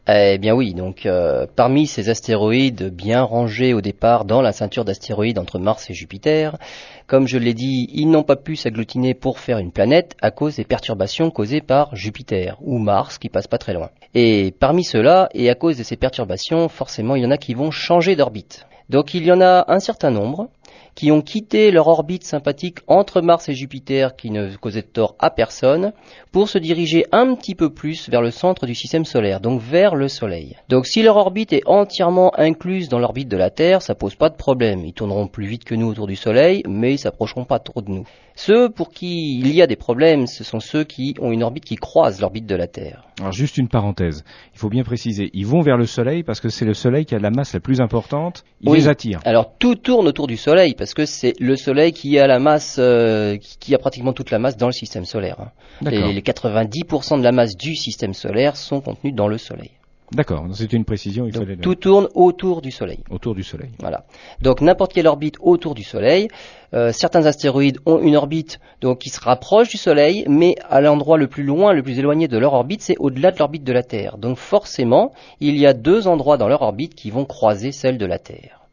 Eh 0.08 0.38
bien 0.38 0.54
oui, 0.54 0.76
donc 0.76 1.08
euh, 1.08 1.48
parmi 1.56 1.88
ces 1.88 2.10
astéroïdes 2.10 2.94
bien 2.94 3.24
rangés 3.24 3.74
au 3.74 3.82
départ 3.82 4.24
dans 4.24 4.44
la 4.44 4.52
ceinture 4.52 4.86
d'astéroïdes 4.86 5.40
entre 5.40 5.58
Mars 5.58 5.90
et 5.90 5.96
Jupiter, 5.96 6.60
comme 7.08 7.28
je 7.28 7.40
l'ai 7.40 7.56
dit, 7.56 7.90
ils 7.92 8.08
n'ont 8.12 8.22
pas 8.22 8.36
pu 8.36 8.56
s'agglutiner 8.56 9.16
pour 9.16 9.40
faire 9.40 9.58
une 9.58 9.72
planète 9.72 10.16
à 10.22 10.30
cause 10.30 10.58
des 10.58 10.64
perturbations 10.64 11.32
causées 11.32 11.62
par 11.62 11.96
Jupiter 11.96 12.56
ou 12.62 12.78
Mars 12.78 13.18
qui 13.18 13.30
passe 13.30 13.48
pas 13.48 13.58
très 13.58 13.74
loin. 13.74 13.90
Et 14.14 14.54
parmi 14.60 14.84
ceux-là, 14.84 15.28
et 15.34 15.50
à 15.50 15.56
cause 15.56 15.78
de 15.78 15.84
ces 15.84 15.98
perturbations, 15.98 16.70
forcément 16.70 17.16
il 17.16 17.24
y 17.24 17.26
en 17.26 17.32
a 17.32 17.38
qui 17.38 17.56
vont 17.56 17.72
changer 17.72 18.16
d'orbite. 18.16 18.68
Donc 18.90 19.16
il 19.16 19.26
y 19.26 19.32
en 19.32 19.42
a 19.42 19.66
un 19.68 19.80
certain 19.80 20.12
nombre 20.12 20.50
qui 20.96 21.12
ont 21.12 21.22
quitté 21.22 21.72
leur 21.72 21.88
orbite 21.88 22.24
sympathique 22.24 22.80
entre 22.88 23.22
Mars 23.22 23.50
et 23.50 23.54
Jupiter 23.54 24.16
qui 24.16 24.32
ne 24.32 24.56
causait 24.56 24.82
de 24.82 24.88
tort 24.88 25.16
à 25.20 25.30
personne 25.30 25.92
pour 26.32 26.50
se 26.50 26.58
diriger 26.58 27.06
un 27.12 27.36
petit 27.36 27.56
peu 27.56 27.70
plus 27.70 28.10
vers 28.10 28.22
le 28.22 28.32
centre 28.32 28.66
du 28.66 28.76
système 28.76 29.06
solaire, 29.06 29.42
donc 29.42 29.62
vers 29.62 29.96
le 29.96 30.08
Soleil. 30.08 30.56
Donc 30.70 30.86
si 30.86 31.04
leur 31.04 31.18
orbite 31.18 31.54
est 31.54 31.64
entièrement 31.66 32.38
incluse 32.38 32.90
dans 32.90 33.00
l'orbite 33.00 33.30
de 33.30 33.38
la 33.38 33.50
Terre, 33.50 33.82
ça 33.82 33.96
pose 33.96 34.16
pas 34.16 34.30
de 34.30 34.36
problème. 34.36 34.86
Ils 34.86 34.94
tourneront 34.94 35.28
plus 35.28 35.46
vite 35.46 35.66
que 35.66 35.76
nous 35.76 35.88
autour 35.88 36.08
du 36.08 36.16
Soleil, 36.16 36.64
mais 36.68 36.94
ils 36.94 36.98
s'approcheront 36.98 37.46
pas 37.46 37.60
trop 37.60 37.82
de 37.82 37.92
nous. 37.92 38.06
Ceux 38.38 38.70
pour 38.70 38.90
qui 38.90 39.40
il 39.40 39.56
y 39.56 39.62
a 39.62 39.68
des 39.68 39.78
problèmes, 39.78 40.28
ce 40.28 40.44
sont 40.44 40.60
ceux 40.60 40.84
qui 40.84 41.16
ont 41.22 41.32
une 41.32 41.42
orbite 41.42 41.64
qui 41.64 41.78
croise 41.78 42.20
l'orbite 42.20 42.46
de 42.46 42.56
la 42.56 42.68
Terre. 42.68 43.06
Alors 43.22 43.32
juste 43.32 43.58
une 43.58 43.70
parenthèse, 43.70 44.26
il 44.54 44.60
faut 44.60 44.68
bien 44.68 44.84
préciser, 44.84 45.30
ils 45.34 45.46
vont 45.46 45.62
vers 45.62 45.78
le 45.78 45.86
Soleil 45.86 46.24
parce 46.24 46.42
que 46.42 46.50
c'est 46.50 46.66
le 46.66 46.74
Soleil 46.74 47.06
qui 47.06 47.16
a 47.16 47.20
la 47.20 47.30
masse 47.30 47.54
la 47.54 47.62
plus 47.62 47.80
importante, 47.80 48.44
ils 48.60 48.74
les 48.74 48.90
attirent. 48.90 49.22
Alors 49.24 49.54
tout 49.58 49.76
tourne 49.76 50.06
autour 50.08 50.28
du 50.28 50.36
Soleil 50.36 50.76
parce 50.78 50.85
que 50.94 51.06
c'est 51.06 51.34
le 51.40 51.56
Soleil 51.56 51.94
qui 51.94 52.20
a 52.20 52.28
la 52.28 52.40
masse, 52.40 52.78
euh, 52.80 53.38
qui 53.60 53.74
a 53.74 53.78
pratiquement 53.78 54.14
toute 54.14 54.32
la 54.32 54.40
masse 54.40 54.58
dans 54.58 54.68
le 54.68 54.74
système 54.74 55.06
solaire. 55.06 55.38
Hein. 55.40 55.52
Les, 55.90 56.22
90% 56.22 57.18
de 57.18 57.24
la 57.24 57.32
masse 57.32 57.56
du 57.56 57.76
système 57.76 58.14
solaire 58.14 58.56
sont 58.56 58.82
contenus 58.82 59.14
dans 59.14 59.28
le 59.28 59.38
Soleil. 59.38 59.72
D'accord, 60.12 60.46
c'était 60.54 60.78
une 60.78 60.86
précision. 60.86 61.26
Il 61.26 61.34
fallait 61.34 61.58
tout 61.58 61.76
tourne 61.76 62.08
autour 62.14 62.62
du 62.62 62.72
Soleil. 62.72 63.00
Autour 63.10 63.34
du 63.34 63.44
Soleil. 63.44 63.72
Voilà. 63.80 64.06
Donc 64.40 64.62
n'importe 64.62 64.94
quelle 64.94 65.08
orbite 65.08 65.36
autour 65.42 65.74
du 65.74 65.84
Soleil. 65.84 66.28
Euh, 66.74 66.92
certains 66.92 67.26
astéroïdes 67.26 67.80
ont 67.86 68.00
une 68.00 68.16
orbite 68.16 68.60
donc 68.82 69.00
qui 69.00 69.10
se 69.10 69.20
rapproche 69.20 69.70
du 69.70 69.78
Soleil, 69.78 70.26
mais 70.30 70.56
à 70.70 70.80
l'endroit 70.82 71.18
le 71.18 71.28
plus 71.28 71.44
loin, 71.44 71.74
le 71.74 71.82
plus 71.82 71.98
éloigné 71.98 72.28
de 72.28 72.38
leur 72.38 72.54
orbite, 72.54 72.82
c'est 72.82 72.98
au-delà 73.00 73.32
de 73.32 73.40
l'orbite 73.40 73.64
de 73.64 73.74
la 73.74 73.82
Terre. 73.82 74.18
Donc 74.18 74.38
forcément, 74.38 75.12
il 75.40 75.58
y 75.58 75.66
a 75.66 75.74
deux 75.74 76.08
endroits 76.08 76.38
dans 76.38 76.48
leur 76.48 76.62
orbite 76.62 76.94
qui 76.94 77.10
vont 77.10 77.26
croiser 77.26 77.72
celle 77.72 77.98
de 77.98 78.06
la 78.06 78.20
Terre. 78.20 78.65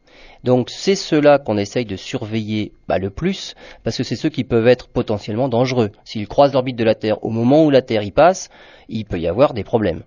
Donc 0.43 0.69
c'est 0.69 0.95
ceux-là 0.95 1.39
qu'on 1.39 1.57
essaye 1.57 1.85
de 1.85 1.95
surveiller 1.95 2.73
bah, 2.87 2.99
le 2.99 3.09
plus, 3.09 3.55
parce 3.83 3.97
que 3.97 4.03
c'est 4.03 4.15
ceux 4.15 4.29
qui 4.29 4.43
peuvent 4.43 4.67
être 4.67 4.89
potentiellement 4.89 5.49
dangereux. 5.49 5.91
S'ils 6.03 6.27
croisent 6.27 6.53
l'orbite 6.53 6.75
de 6.75 6.83
la 6.83 6.95
Terre 6.95 7.23
au 7.23 7.29
moment 7.29 7.65
où 7.65 7.69
la 7.69 7.81
Terre 7.81 8.03
y 8.03 8.11
passe, 8.11 8.49
il 8.89 9.05
peut 9.05 9.19
y 9.19 9.27
avoir 9.27 9.53
des 9.53 9.63
problèmes. 9.63 10.03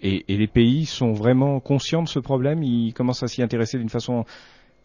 Et, 0.00 0.24
les 0.28 0.46
pays 0.46 0.86
sont 0.86 1.12
vraiment 1.12 1.58
conscients 1.58 2.02
de 2.02 2.08
ce 2.08 2.20
problème? 2.20 2.62
Ils 2.62 2.92
commencent 2.92 3.22
à 3.22 3.28
s'y 3.28 3.42
intéresser 3.42 3.78
d'une 3.78 3.88
façon 3.88 4.24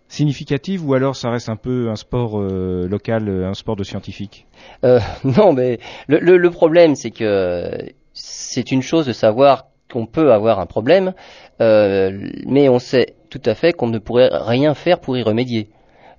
significative 0.08 0.88
ou 0.88 0.94
alors 0.94 1.16
ça 1.16 1.30
reste 1.30 1.50
un 1.50 1.56
peu 1.56 1.90
un 1.90 1.96
sport 1.96 2.40
euh, 2.40 2.88
local, 2.88 3.30
un 3.30 3.54
sport 3.54 3.76
de 3.76 3.84
scientifique? 3.84 4.48
Euh, 4.84 5.00
Non, 5.24 5.54
mais 5.54 5.80
le 6.08 6.50
problème 6.50 6.96
c'est 6.96 7.12
que 7.12 7.92
c'est 8.14 8.72
une 8.72 8.82
chose 8.82 9.06
de 9.06 9.14
savoir 9.14 9.68
qu'on 9.92 10.06
peut 10.08 10.32
avoir 10.32 10.60
un 10.60 10.66
problème, 10.66 11.14
euh, 11.62 12.30
mais 12.48 12.68
on 12.68 12.80
sait 12.80 13.16
tout 13.34 13.50
à 13.50 13.56
fait 13.56 13.74
qu'on 13.74 13.88
ne 13.88 13.98
pourrait 13.98 14.30
rien 14.32 14.76
faire 14.76 15.00
pour 15.00 15.18
y 15.18 15.24
remédier. 15.24 15.70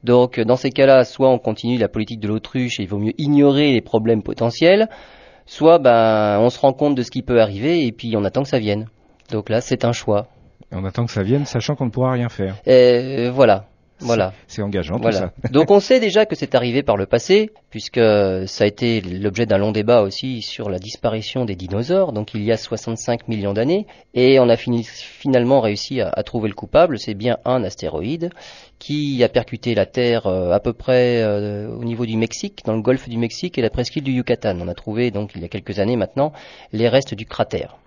Donc 0.02 0.40
dans 0.40 0.56
ces 0.56 0.70
cas-là, 0.70 1.04
soit 1.04 1.30
on 1.30 1.38
continue 1.38 1.78
la 1.78 1.88
politique 1.88 2.18
de 2.18 2.26
l'autruche 2.26 2.80
et 2.80 2.82
il 2.82 2.88
vaut 2.88 2.98
mieux 2.98 3.12
ignorer 3.18 3.72
les 3.72 3.80
problèmes 3.80 4.22
potentiels, 4.22 4.88
soit 5.46 5.78
ben 5.78 6.40
on 6.40 6.50
se 6.50 6.58
rend 6.58 6.72
compte 6.72 6.96
de 6.96 7.02
ce 7.02 7.12
qui 7.12 7.22
peut 7.22 7.40
arriver 7.40 7.86
et 7.86 7.92
puis 7.92 8.16
on 8.16 8.24
attend 8.24 8.42
que 8.42 8.48
ça 8.48 8.58
vienne. 8.58 8.88
Donc 9.30 9.48
là, 9.48 9.60
c'est 9.60 9.84
un 9.84 9.92
choix. 9.92 10.26
On 10.72 10.84
attend 10.84 11.06
que 11.06 11.12
ça 11.12 11.22
vienne, 11.22 11.46
sachant 11.46 11.76
qu'on 11.76 11.86
ne 11.86 11.90
pourra 11.90 12.12
rien 12.12 12.28
faire. 12.28 12.56
Et 12.66 13.30
voilà. 13.30 13.66
Voilà. 14.00 14.32
C'est 14.48 14.62
engageant 14.62 14.98
tout 14.98 15.12
ça. 15.12 15.32
Donc 15.50 15.70
on 15.70 15.80
sait 15.80 16.00
déjà 16.00 16.26
que 16.26 16.34
c'est 16.34 16.54
arrivé 16.54 16.82
par 16.82 16.96
le 16.96 17.06
passé, 17.06 17.50
puisque 17.70 18.00
ça 18.00 18.64
a 18.64 18.66
été 18.66 19.00
l'objet 19.00 19.46
d'un 19.46 19.58
long 19.58 19.72
débat 19.72 20.02
aussi 20.02 20.42
sur 20.42 20.68
la 20.68 20.78
disparition 20.78 21.44
des 21.44 21.54
dinosaures, 21.54 22.12
donc 22.12 22.34
il 22.34 22.42
y 22.42 22.52
a 22.52 22.56
65 22.56 23.28
millions 23.28 23.52
d'années, 23.52 23.86
et 24.14 24.38
on 24.40 24.48
a 24.48 24.56
finalement 24.56 25.60
réussi 25.60 26.00
à, 26.00 26.10
trouver 26.22 26.48
le 26.48 26.54
coupable, 26.54 26.98
c'est 26.98 27.14
bien 27.14 27.38
un 27.44 27.62
astéroïde 27.64 28.30
qui 28.78 29.22
a 29.22 29.28
percuté 29.28 29.74
la 29.74 29.86
Terre 29.86 30.26
euh, 30.26 30.50
à 30.52 30.60
peu 30.60 30.72
près 30.72 31.22
euh, 31.22 31.68
au 31.68 31.84
niveau 31.84 32.04
du 32.04 32.16
Mexique, 32.16 32.62
dans 32.64 32.74
le 32.74 32.82
golfe 32.82 33.08
du 33.08 33.16
Mexique 33.16 33.56
et 33.56 33.62
la 33.62 33.70
presqu'île 33.70 34.04
du 34.04 34.12
Yucatan. 34.12 34.58
On 34.60 34.68
a 34.68 34.74
trouvé 34.74 35.10
donc 35.10 35.32
il 35.34 35.40
y 35.40 35.44
a 35.44 35.48
quelques 35.48 35.78
années 35.78 35.96
maintenant 35.96 36.32
les 36.72 36.88
restes 36.88 37.14
du 37.14 37.24
cratère. 37.24 37.78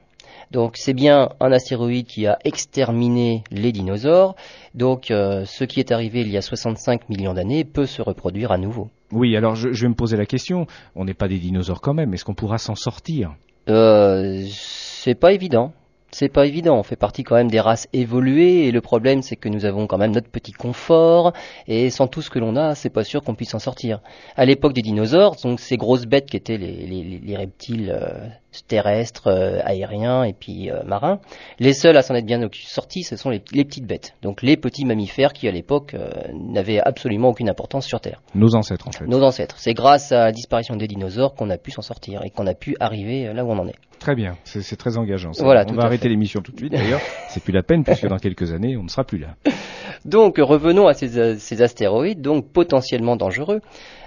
Donc 0.51 0.77
c'est 0.77 0.94
bien 0.94 1.30
un 1.39 1.51
astéroïde 1.51 2.06
qui 2.06 2.25
a 2.27 2.39
exterminé 2.44 3.44
les 3.51 3.72
dinosaures. 3.72 4.36
Donc 4.75 5.12
euh, 5.12 5.46
ce 5.46 5.63
qui 5.63 5.80
est 5.80 5.92
arrivé 5.92 6.22
il 6.22 6.30
y 6.30 6.38
a 6.38 6.42
65 6.42 7.10
millions 7.10 7.34
d'années 7.34 7.66
peut 7.66 7.86
se 7.86 8.01
reproduire 8.01 8.51
à 8.51 8.58
nouveau. 8.58 8.89
Oui, 9.12 9.36
alors 9.36 9.56
je, 9.56 9.70
vais 9.70 9.88
me 9.88 9.96
poser 9.96 10.18
la 10.18 10.25
question. 10.25 10.68
On 10.96 11.06
n'est 11.06 11.13
pas 11.13 11.27
des 11.27 11.39
dinosaures 11.39 11.82
quand 11.82 11.94
même. 11.94 12.13
Est-ce 12.13 12.25
qu'on 12.25 12.36
pourra 12.36 12.58
s'en 12.58 12.75
sortir? 12.75 13.36
Euh, 13.70 14.46
C'est 14.50 15.16
pas 15.16 15.34
évident 15.34 15.74
c'est 16.12 16.30
pas 16.30 16.46
évident. 16.46 16.77
On 16.77 16.84
fait 16.84 16.96
partie 16.96 17.24
quand 17.24 17.36
même 17.36 17.51
des 17.51 17.60
races 17.60 17.88
évoluées 17.94 18.66
et 18.66 18.72
le 18.72 18.82
problème 18.82 19.22
c'est 19.22 19.36
que 19.36 19.50
nous 19.50 19.66
avons 19.66 19.88
quand 19.88 19.98
même 19.98 20.12
notre 20.12 20.30
petit 20.30 20.51
confort 20.51 21.34
et 21.68 21.89
sans 21.89 22.08
tout 22.08 22.22
ce 22.22 22.30
que 22.30 22.39
l'on 22.39 22.56
a, 22.56 22.75
c'est 22.75 22.89
pas 22.89 23.04
sûr 23.04 23.22
qu'on 23.22 23.36
puisse 23.36 23.51
s'en 23.51 23.60
sortir. 23.60 24.00
À 24.36 24.46
l'époque 24.46 24.74
des 24.74 24.82
dinosaures, 24.82 25.36
donc 25.44 25.60
ces 25.60 25.77
grosses 25.77 26.06
bêtes 26.06 26.27
qui 26.30 26.38
étaient 26.38 26.58
les, 26.58 27.36
reptiles 27.38 27.92
euh, 27.94 28.27
terrestres, 28.66 29.28
euh, 29.28 29.60
aériens 29.64 30.24
et 30.24 30.34
puis 30.34 30.72
euh, 30.72 30.84
marins, 30.84 31.20
les 31.60 31.74
seuls 31.74 31.98
à 31.98 32.02
s'en 32.02 32.16
être 32.16 32.26
bien 32.26 32.40
sortis, 32.54 33.04
ce 33.04 33.16
sont 33.16 33.30
les, 33.30 33.40
petites 33.40 33.86
bêtes. 33.86 34.16
Donc 34.22 34.42
les 34.42 34.58
petits 34.58 34.86
mammifères 34.86 35.34
qui 35.34 35.48
à 35.48 35.52
l'époque 35.52 35.96
n'avaient 36.34 36.80
absolument 36.80 37.30
aucune 37.30 37.50
importance 37.50 37.86
sur 37.86 38.00
Terre. 38.00 38.22
Nos 38.36 38.56
ancêtres 38.56 38.88
en 38.88 38.92
fait. 38.92 39.06
Nos 39.06 39.24
ancêtres. 39.24 39.56
C'est 39.58 39.74
grâce 39.74 40.12
à 40.12 40.26
la 40.26 40.32
disparition 40.32 40.76
des 40.76 40.88
dinosaures 40.88 41.36
qu'on 41.36 41.50
a 41.50 41.58
pu 41.58 41.72
s'en 41.72 41.82
sortir 41.82 42.22
et 42.24 42.30
qu'on 42.30 42.48
a 42.48 42.54
pu 42.54 42.76
arriver 42.80 43.34
là 43.34 43.44
où 43.44 43.52
on 43.52 43.60
en 43.60 43.68
est. 43.68 43.76
Très 44.00 44.16
bien, 44.16 44.38
c'est 44.44 44.76
très 44.76 44.98
engageant. 44.98 45.32
Voilà, 45.40 45.66
on 45.68 45.74
va 45.74 45.84
arrêter 45.84 46.08
l'émission 46.08 46.42
tout 46.42 46.52
de 46.52 46.58
suite 46.58 46.72
d'ailleurs. 46.72 47.02
c'est 47.30 47.44
plus 47.44 47.54
la 47.54 47.64
peine 47.64 47.84
puisque 47.84 48.08
dans 48.08 48.18
quelques 48.18 48.54
années 48.54 48.78
on 48.78 48.84
ne 48.84 48.90
sera 48.90 49.04
plus 49.04 49.18
là. 49.18 49.36
Donc 50.06 50.38
revenons 50.38 50.88
à 50.88 50.94
ces, 50.94 51.38
ces 51.40 51.62
astéroïdes, 51.62 52.22
donc 52.22 52.52
potentiellement 52.52 53.16
dangereux. 53.16 53.62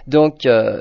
Donc 0.07 0.47
euh, 0.47 0.80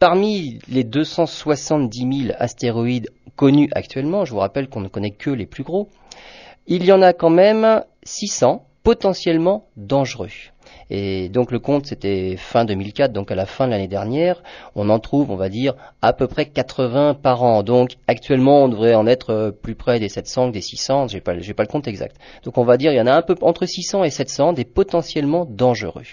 parmi 0.00 0.58
les 0.68 0.82
270 0.82 2.24
000 2.26 2.36
astéroïdes 2.38 3.10
connus 3.36 3.68
actuellement, 3.72 4.24
je 4.24 4.32
vous 4.32 4.38
rappelle 4.38 4.68
qu'on 4.68 4.80
ne 4.80 4.88
connaît 4.88 5.12
que 5.12 5.30
les 5.30 5.46
plus 5.46 5.62
gros, 5.62 5.88
il 6.66 6.84
y 6.84 6.90
en 6.90 7.02
a 7.02 7.12
quand 7.12 7.30
même 7.30 7.84
600 8.02 8.64
potentiellement 8.82 9.66
dangereux. 9.76 10.30
Et 10.88 11.28
donc 11.28 11.52
le 11.52 11.58
compte, 11.58 11.86
c'était 11.86 12.36
fin 12.38 12.64
2004, 12.64 13.12
donc 13.12 13.30
à 13.30 13.34
la 13.34 13.44
fin 13.44 13.66
de 13.66 13.72
l'année 13.72 13.88
dernière, 13.88 14.42
on 14.74 14.88
en 14.88 14.98
trouve, 14.98 15.30
on 15.30 15.36
va 15.36 15.50
dire, 15.50 15.74
à 16.00 16.12
peu 16.14 16.26
près 16.26 16.46
80 16.46 17.14
par 17.14 17.42
an. 17.42 17.62
Donc 17.62 17.92
actuellement, 18.08 18.64
on 18.64 18.68
devrait 18.68 18.94
en 18.94 19.06
être 19.06 19.30
euh, 19.30 19.50
plus 19.50 19.74
près 19.74 20.00
des 20.00 20.08
700 20.08 20.48
que 20.48 20.54
des 20.54 20.62
600, 20.62 21.08
j'ai 21.08 21.20
pas, 21.20 21.34
pas 21.34 21.62
le 21.62 21.68
compte 21.68 21.86
exact. 21.86 22.16
Donc 22.44 22.56
on 22.56 22.64
va 22.64 22.78
dire, 22.78 22.92
il 22.92 22.96
y 22.96 23.00
en 23.00 23.06
a 23.06 23.14
un 23.14 23.22
peu 23.22 23.34
entre 23.42 23.66
600 23.66 24.04
et 24.04 24.10
700 24.10 24.54
des 24.54 24.64
potentiellement 24.64 25.44
dangereux. 25.44 26.04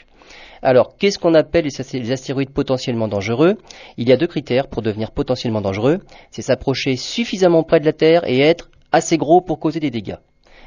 Alors, 0.61 0.97
qu'est-ce 0.97 1.19
qu'on 1.19 1.33
appelle 1.33 1.65
les 1.65 2.11
astéroïdes 2.11 2.51
potentiellement 2.51 3.07
dangereux? 3.07 3.57
Il 3.97 4.07
y 4.07 4.11
a 4.11 4.17
deux 4.17 4.27
critères 4.27 4.67
pour 4.67 4.81
devenir 4.81 5.11
potentiellement 5.11 5.61
dangereux. 5.61 5.99
C'est 6.31 6.41
s'approcher 6.41 6.95
suffisamment 6.95 7.63
près 7.63 7.79
de 7.79 7.85
la 7.85 7.93
Terre 7.93 8.27
et 8.27 8.39
être 8.39 8.69
assez 8.91 9.17
gros 9.17 9.41
pour 9.41 9.59
causer 9.59 9.79
des 9.79 9.91
dégâts. 9.91 10.17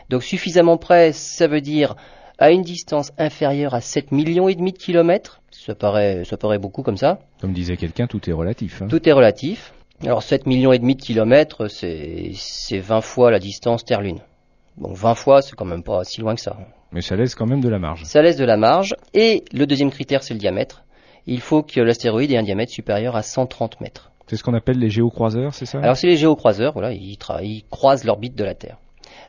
Donc 0.09 0.23
suffisamment 0.23 0.77
près, 0.77 1.13
ça 1.13 1.47
veut 1.47 1.61
dire 1.61 1.95
à 2.39 2.51
une 2.51 2.63
distance 2.63 3.13
inférieure 3.19 3.75
à 3.75 3.81
7 3.81 4.13
millions 4.13 4.49
et 4.49 4.55
demi 4.55 4.73
de 4.73 4.79
kilomètres. 4.79 5.43
Ça 5.51 5.75
paraît, 5.75 6.25
ça 6.25 6.37
paraît 6.37 6.59
beaucoup 6.59 6.83
comme 6.83 6.97
ça. 6.97 7.19
Comme 7.41 7.53
disait 7.53 7.77
quelqu'un, 7.77 8.07
tout 8.07 8.29
est 8.29 8.33
relatif. 8.33 8.83
Hein. 8.83 8.89
Tout 8.89 9.07
est 9.09 9.13
relatif. 9.13 9.75
Alors 10.03 10.23
7 10.23 10.47
millions 10.47 10.73
et 10.73 10.79
demi 10.79 10.97
de 10.97 11.03
kilomètres, 11.03 11.69
c'est, 11.69 12.31
c'est 12.35 12.79
20 12.79 13.03
fois 13.03 13.31
la 13.31 13.39
distance 13.39 13.85
Terre-Lune. 13.85 14.21
Bon, 14.77 14.93
20 14.93 15.15
fois, 15.15 15.43
c'est 15.43 15.55
quand 15.55 15.65
même 15.65 15.83
pas 15.83 16.05
si 16.05 16.21
loin 16.21 16.35
que 16.35 16.41
ça. 16.41 16.57
Mais 16.93 17.03
ça 17.03 17.17
laisse 17.17 17.35
quand 17.35 17.47
même 17.47 17.61
de 17.61 17.69
la 17.69 17.79
marge. 17.79 18.05
Ça 18.05 18.23
laisse 18.23 18.37
de 18.37 18.45
la 18.45 18.57
marge. 18.57 18.95
Et 19.15 19.45
le 19.53 19.67
deuxième 19.67 19.91
critère, 19.91 20.23
c'est 20.23 20.35
le 20.35 20.41
diamètre. 20.41 20.85
Il 21.27 21.41
faut 21.41 21.63
que 21.63 21.81
l'astéroïde 21.81 22.33
ait 22.33 22.39
un 22.39 22.43
diamètre 22.43 22.73
supérieur 22.73 23.15
à 23.15 23.23
130 23.23 23.81
mètres. 23.81 24.11
C'est 24.27 24.37
ce 24.37 24.45
qu'on 24.45 24.55
appelle 24.55 24.79
les 24.79 24.91
géocroiseurs, 24.91 25.55
c'est 25.55 25.67
ça? 25.67 25.81
Alors 25.81 25.97
c'est 25.97 26.07
les 26.07 26.17
géocroiseurs, 26.17 26.73
voilà, 26.73 26.93
ils, 26.93 27.19
ils 27.43 27.65
croisent 27.69 28.05
l'orbite 28.05 28.37
de 28.37 28.45
la 28.45 28.55
Terre. 28.55 28.79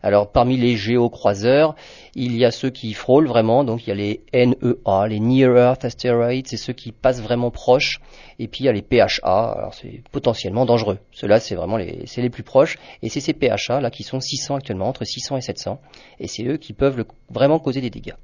Alors 0.04 0.32
parmi 0.32 0.58
les 0.58 0.76
géocroiseurs, 0.76 1.76
il 2.16 2.36
y 2.38 2.46
a 2.46 2.52
ceux 2.52 2.70
qui 2.70 2.94
frôlent 2.94 3.28
vraiment, 3.28 3.64
donc 3.64 3.86
il 3.86 3.90
y 3.90 3.92
a 3.92 3.96
les 3.96 4.22
NEA, 4.34 5.08
les 5.08 5.20
Near 5.20 5.56
Earth 5.58 5.86
Asteroids, 5.86 6.42
c'est 6.46 6.58
ceux 6.58 6.74
qui 6.74 6.92
passent 6.92 7.22
vraiment 7.22 7.52
proches, 7.52 8.00
et 8.40 8.48
puis 8.48 8.62
il 8.64 8.66
y 8.66 8.70
a 8.70 8.74
les 8.74 8.82
PHA, 8.82 9.52
alors 9.52 9.74
c'est 9.74 10.02
potentiellement 10.12 10.66
dangereux. 10.66 11.00
Ceux-là, 11.12 11.40
c'est 11.40 11.56
vraiment 11.56 11.78
les, 11.78 12.04
c'est 12.06 12.22
les 12.22 12.30
plus 12.30 12.44
proches, 12.44 12.78
et 13.02 13.10
c'est 13.10 13.22
ces 13.22 13.34
PHA 13.34 13.82
là 13.82 13.90
qui 13.90 14.04
sont 14.04 14.20
600 14.20 14.56
actuellement, 14.56 14.88
entre 14.88 15.06
600 15.06 15.38
et 15.38 15.42
700, 15.42 15.80
et 16.20 16.28
c'est 16.28 16.44
eux 16.46 16.58
qui 16.58 16.74
peuvent 16.74 17.06
vraiment 17.30 17.60
causer 17.60 17.82
des 17.82 17.90
dégâts. 17.90 18.16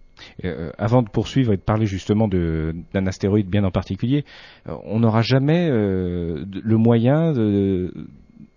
Euh, 0.46 0.72
avant 0.78 1.02
de 1.02 1.10
poursuivre 1.10 1.54
et 1.54 1.58
de 1.58 1.62
parler 1.62 1.86
justement 1.86 2.28
d'un 2.28 3.08
astéroïde 3.08 3.48
bien 3.48 3.64
en 3.64 3.72
particulier, 3.72 4.26
euh, 4.68 4.76
on 4.86 5.00
n'aura 5.00 5.22
jamais 5.22 5.70
euh, 5.70 6.46
le 6.52 6.78
moyen 6.78 7.34
de, 7.34 7.94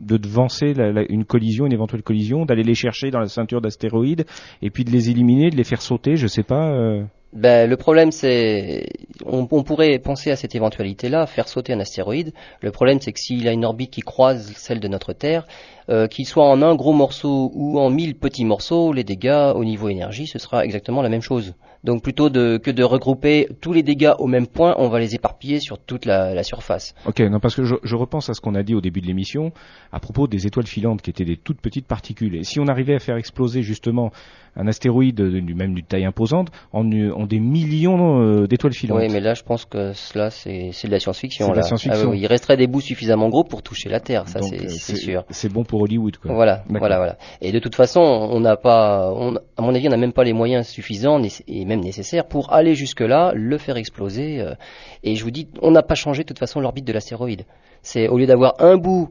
de 0.00 0.16
devancer 0.16 0.75
une 1.08 1.25
collision, 1.25 1.66
une 1.66 1.72
éventuelle 1.72 2.02
collision, 2.02 2.44
d'aller 2.44 2.62
les 2.62 2.75
chercher 2.75 3.10
dans 3.10 3.20
la 3.20 3.28
ceinture 3.28 3.60
d'astéroïdes 3.60 4.26
et 4.62 4.70
puis 4.70 4.84
de 4.84 4.90
les 4.90 5.10
éliminer, 5.10 5.50
de 5.50 5.56
les 5.56 5.64
faire 5.64 5.82
sauter, 5.82 6.16
je 6.16 6.26
sais 6.26 6.42
pas. 6.42 7.04
Ben, 7.32 7.70
le 7.70 7.76
problème, 7.76 8.10
c'est, 8.10 8.88
on, 9.25 9.46
pourrait 9.46 10.00
penser 10.00 10.32
à 10.32 10.37
cette 10.37 10.56
éventualité-là, 10.56 11.26
faire 11.26 11.46
sauter 11.46 11.72
un 11.72 11.78
astéroïde. 11.78 12.32
Le 12.60 12.72
problème, 12.72 13.00
c'est 13.00 13.12
que 13.12 13.20
s'il 13.20 13.46
a 13.46 13.52
une 13.52 13.64
orbite 13.64 13.92
qui 13.92 14.00
croise 14.00 14.52
celle 14.56 14.80
de 14.80 14.88
notre 14.88 15.12
Terre, 15.12 15.46
euh, 15.90 16.08
qu'il 16.08 16.26
soit 16.26 16.44
en 16.44 16.60
un 16.60 16.75
gros 16.75 16.92
morceau 16.92 17.52
ou 17.54 17.78
en 17.78 17.88
mille 17.88 18.16
petits 18.16 18.44
morceaux, 18.44 18.92
les 18.92 19.04
dégâts 19.04 19.52
au 19.54 19.64
niveau 19.64 19.88
énergie, 19.88 20.26
ce 20.26 20.40
sera 20.40 20.64
exactement 20.64 21.02
la 21.02 21.08
même 21.08 21.22
chose. 21.22 21.54
Donc 21.84 22.02
plutôt 22.02 22.28
que 22.30 22.70
de 22.70 22.82
regrouper 22.84 23.49
tous 23.60 23.72
les 23.72 23.82
dégâts 23.82 24.12
au 24.18 24.26
même 24.26 24.46
point, 24.46 24.75
on 24.78 24.88
va 24.88 24.99
les 24.99 25.14
éparpiller 25.14 25.60
sur 25.60 25.78
toute 25.78 26.04
la, 26.04 26.42
surface. 26.42 26.94
Ok, 27.06 27.20
non 27.20 27.40
parce 27.40 27.54
que 27.54 27.64
je, 27.64 27.75
je 27.82 27.96
repense 27.96 28.28
à 28.30 28.34
ce 28.34 28.40
qu'on 28.40 28.54
a 28.54 28.62
dit 28.62 28.75
au 28.75 28.80
début 28.80 29.00
de 29.00 29.06
l'émission 29.06 29.52
à 29.92 30.00
propos 30.00 30.26
des 30.26 30.46
étoiles 30.46 30.66
filantes 30.66 31.02
qui 31.02 31.10
étaient 31.10 31.25
des 31.25 31.37
toutes 31.37 31.60
petites 31.60 31.87
particules. 31.87 32.37
Et 32.37 32.44
si 32.44 32.60
on 32.60 32.66
arrivait 32.66 32.94
à 32.94 32.99
faire 32.99 33.16
exploser 33.16 33.62
justement 33.62 34.10
un 34.56 34.66
astéroïde 34.66 35.20
même 35.20 35.75
d'une 35.75 35.84
taille 35.84 36.04
imposante 36.04 36.49
en, 36.72 36.80
en 36.80 37.26
des 37.26 37.38
millions 37.38 38.20
euh, 38.20 38.46
d'étoiles 38.46 38.72
filantes. 38.72 38.99
Oui, 39.00 39.08
mais 39.10 39.20
là 39.20 39.34
je 39.34 39.42
pense 39.42 39.64
que 39.64 39.92
cela 39.92 40.30
c'est 40.30 40.70
de 40.70 40.90
la 40.90 40.99
science-fiction. 40.99 41.52
C'est 41.54 41.62
science-fiction. 41.62 42.10
Ah 42.12 42.16
il 42.16 42.26
resterait 42.26 42.56
des 42.56 42.66
bouts 42.66 42.80
suffisamment 42.80 43.28
gros 43.28 43.44
pour 43.44 43.62
toucher 43.62 43.88
la 43.88 44.00
Terre, 44.00 44.28
ça 44.28 44.40
c'est 44.42 44.64
euh, 44.64 44.96
sûr. 44.96 45.25
C'est 45.30 45.52
bon 45.52 45.64
pour 45.64 45.82
Hollywood. 45.82 46.16
Quoi. 46.16 46.34
Voilà, 46.34 46.64
voilà, 46.68 46.96
voilà. 46.96 47.16
Et 47.40 47.52
de 47.52 47.58
toute 47.58 47.75
façon, 47.75 48.00
on 48.00 48.40
n'a 48.40 48.56
pas, 48.56 49.12
on, 49.14 49.37
à 49.56 49.62
mon 49.62 49.75
avis, 49.75 49.87
on 49.88 49.90
n'a 49.90 49.96
même 49.96 50.12
pas 50.12 50.25
les 50.25 50.32
moyens 50.32 50.66
suffisants 50.66 51.20
et 51.46 51.64
même 51.70 51.80
nécessaires 51.80 52.26
pour 52.26 52.52
aller 52.52 52.74
jusque 52.74 53.00
là, 53.00 53.32
le 53.34 53.56
faire 53.56 53.76
exploser. 53.76 54.40
Euh, 54.40 54.54
et 55.02 55.14
je 55.14 55.24
vous 55.24 55.30
dis, 55.30 55.48
on 55.62 55.70
n'a 55.70 55.82
pas 55.82 55.94
changé 55.94 56.22
de 56.22 56.28
toute 56.28 56.38
façon 56.38 56.60
l'orbite 56.60 56.84
de 56.84 56.92
l'astéroïde. 56.92 57.44
C'est 57.82 58.08
au 58.08 58.18
lieu 58.18 58.26
d'avoir 58.26 58.54
un 58.58 58.76
bout 58.76 59.08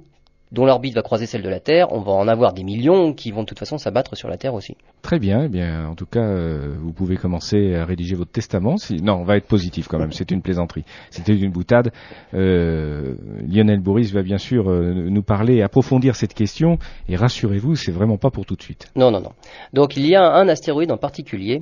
dont 0.51 0.65
l'orbite 0.65 0.95
va 0.95 1.01
croiser 1.01 1.25
celle 1.25 1.43
de 1.43 1.49
la 1.49 1.59
Terre, 1.59 1.91
on 1.91 2.01
va 2.01 2.11
en 2.11 2.27
avoir 2.27 2.53
des 2.53 2.63
millions 2.63 3.13
qui 3.13 3.31
vont 3.31 3.41
de 3.41 3.45
toute 3.45 3.59
façon 3.59 3.77
s'abattre 3.77 4.17
sur 4.17 4.29
la 4.29 4.37
Terre 4.37 4.53
aussi. 4.53 4.75
Très 5.01 5.19
bien, 5.19 5.43
eh 5.43 5.47
bien, 5.47 5.87
en 5.87 5.95
tout 5.95 6.05
cas, 6.05 6.23
euh, 6.23 6.75
vous 6.79 6.91
pouvez 6.91 7.17
commencer 7.17 7.75
à 7.75 7.85
rédiger 7.85 8.15
votre 8.15 8.31
testament. 8.31 8.75
Non, 9.03 9.15
on 9.15 9.23
va 9.23 9.37
être 9.37 9.47
positif 9.47 9.87
quand 9.87 9.99
même. 9.99 10.11
C'est 10.11 10.31
une 10.31 10.41
plaisanterie. 10.41 10.83
C'était 11.11 11.35
une 11.35 11.51
boutade. 11.51 11.91
Euh, 12.33 13.15
Lionel 13.47 13.79
Boris 13.79 14.11
va 14.11 14.23
bien 14.23 14.37
sûr 14.37 14.69
euh, 14.69 14.93
nous 14.93 15.23
parler, 15.23 15.57
et 15.57 15.61
approfondir 15.61 16.15
cette 16.15 16.33
question. 16.33 16.77
Et 17.07 17.15
rassurez-vous, 17.15 17.75
c'est 17.75 17.91
vraiment 17.91 18.17
pas 18.17 18.31
pour 18.31 18.45
tout 18.45 18.55
de 18.55 18.61
suite. 18.61 18.91
Non, 18.95 19.11
non, 19.11 19.21
non. 19.21 19.31
Donc 19.73 19.97
il 19.97 20.07
y 20.07 20.15
a 20.15 20.23
un 20.23 20.47
astéroïde 20.47 20.91
en 20.91 20.97
particulier 20.97 21.61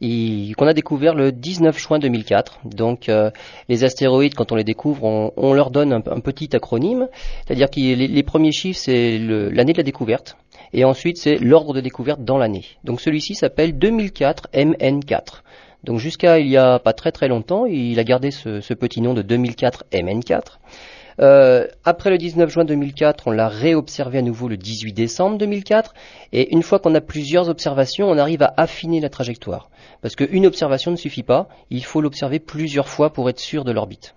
qu'on 0.00 0.66
a 0.66 0.74
découvert 0.74 1.14
le 1.14 1.32
19 1.32 1.78
juin 1.78 1.98
2004. 1.98 2.60
Donc 2.64 3.08
euh, 3.08 3.30
les 3.68 3.84
astéroïdes, 3.84 4.34
quand 4.34 4.52
on 4.52 4.56
les 4.56 4.64
découvre, 4.64 5.32
on, 5.36 5.52
leur 5.54 5.70
donne 5.70 5.92
un, 5.92 6.00
petit 6.00 6.54
acronyme, 6.54 7.08
c'est-à-dire 7.46 7.70
que 7.70 7.80
les, 7.80 8.22
premiers 8.22 8.52
chiffres, 8.52 8.80
c'est 8.80 9.18
l'année 9.18 9.72
de 9.72 9.78
la 9.78 9.84
découverte, 9.84 10.36
et 10.72 10.84
ensuite 10.84 11.16
c'est 11.16 11.36
l'ordre 11.36 11.74
de 11.74 11.80
découverte 11.80 12.24
dans 12.24 12.38
l'année. 12.38 12.64
Donc 12.82 13.00
celui-ci 13.00 13.34
s'appelle 13.34 13.78
2004 13.78 14.48
MN4. 14.52 15.42
Donc 15.84 15.98
jusqu'à 15.98 16.38
il 16.38 16.48
y 16.48 16.56
a 16.56 16.78
pas 16.78 16.92
très 16.92 17.12
très 17.12 17.28
longtemps, 17.28 17.66
il 17.66 17.98
a 17.98 18.04
gardé 18.04 18.30
ce, 18.30 18.60
ce 18.60 18.74
petit 18.74 19.00
nom 19.00 19.14
de 19.14 19.22
2004 19.22 19.84
MN4. 19.92 20.58
Euh, 21.20 21.66
après 21.84 22.10
le 22.10 22.18
19 22.18 22.50
juin 22.50 22.64
2004, 22.64 23.28
on 23.28 23.30
l'a 23.30 23.48
réobservé 23.48 24.18
à 24.18 24.22
nouveau 24.22 24.48
le 24.48 24.56
18 24.56 24.92
décembre 24.92 25.38
2004. 25.38 25.94
Et 26.32 26.52
une 26.52 26.62
fois 26.62 26.78
qu'on 26.78 26.94
a 26.94 27.00
plusieurs 27.00 27.48
observations, 27.48 28.08
on 28.08 28.18
arrive 28.18 28.42
à 28.42 28.52
affiner 28.56 29.00
la 29.00 29.08
trajectoire. 29.08 29.70
Parce 30.02 30.16
qu'une 30.16 30.46
observation 30.46 30.90
ne 30.90 30.96
suffit 30.96 31.22
pas, 31.22 31.48
il 31.70 31.84
faut 31.84 32.00
l'observer 32.00 32.38
plusieurs 32.38 32.88
fois 32.88 33.12
pour 33.12 33.28
être 33.28 33.40
sûr 33.40 33.64
de 33.64 33.72
l'orbite. 33.72 34.14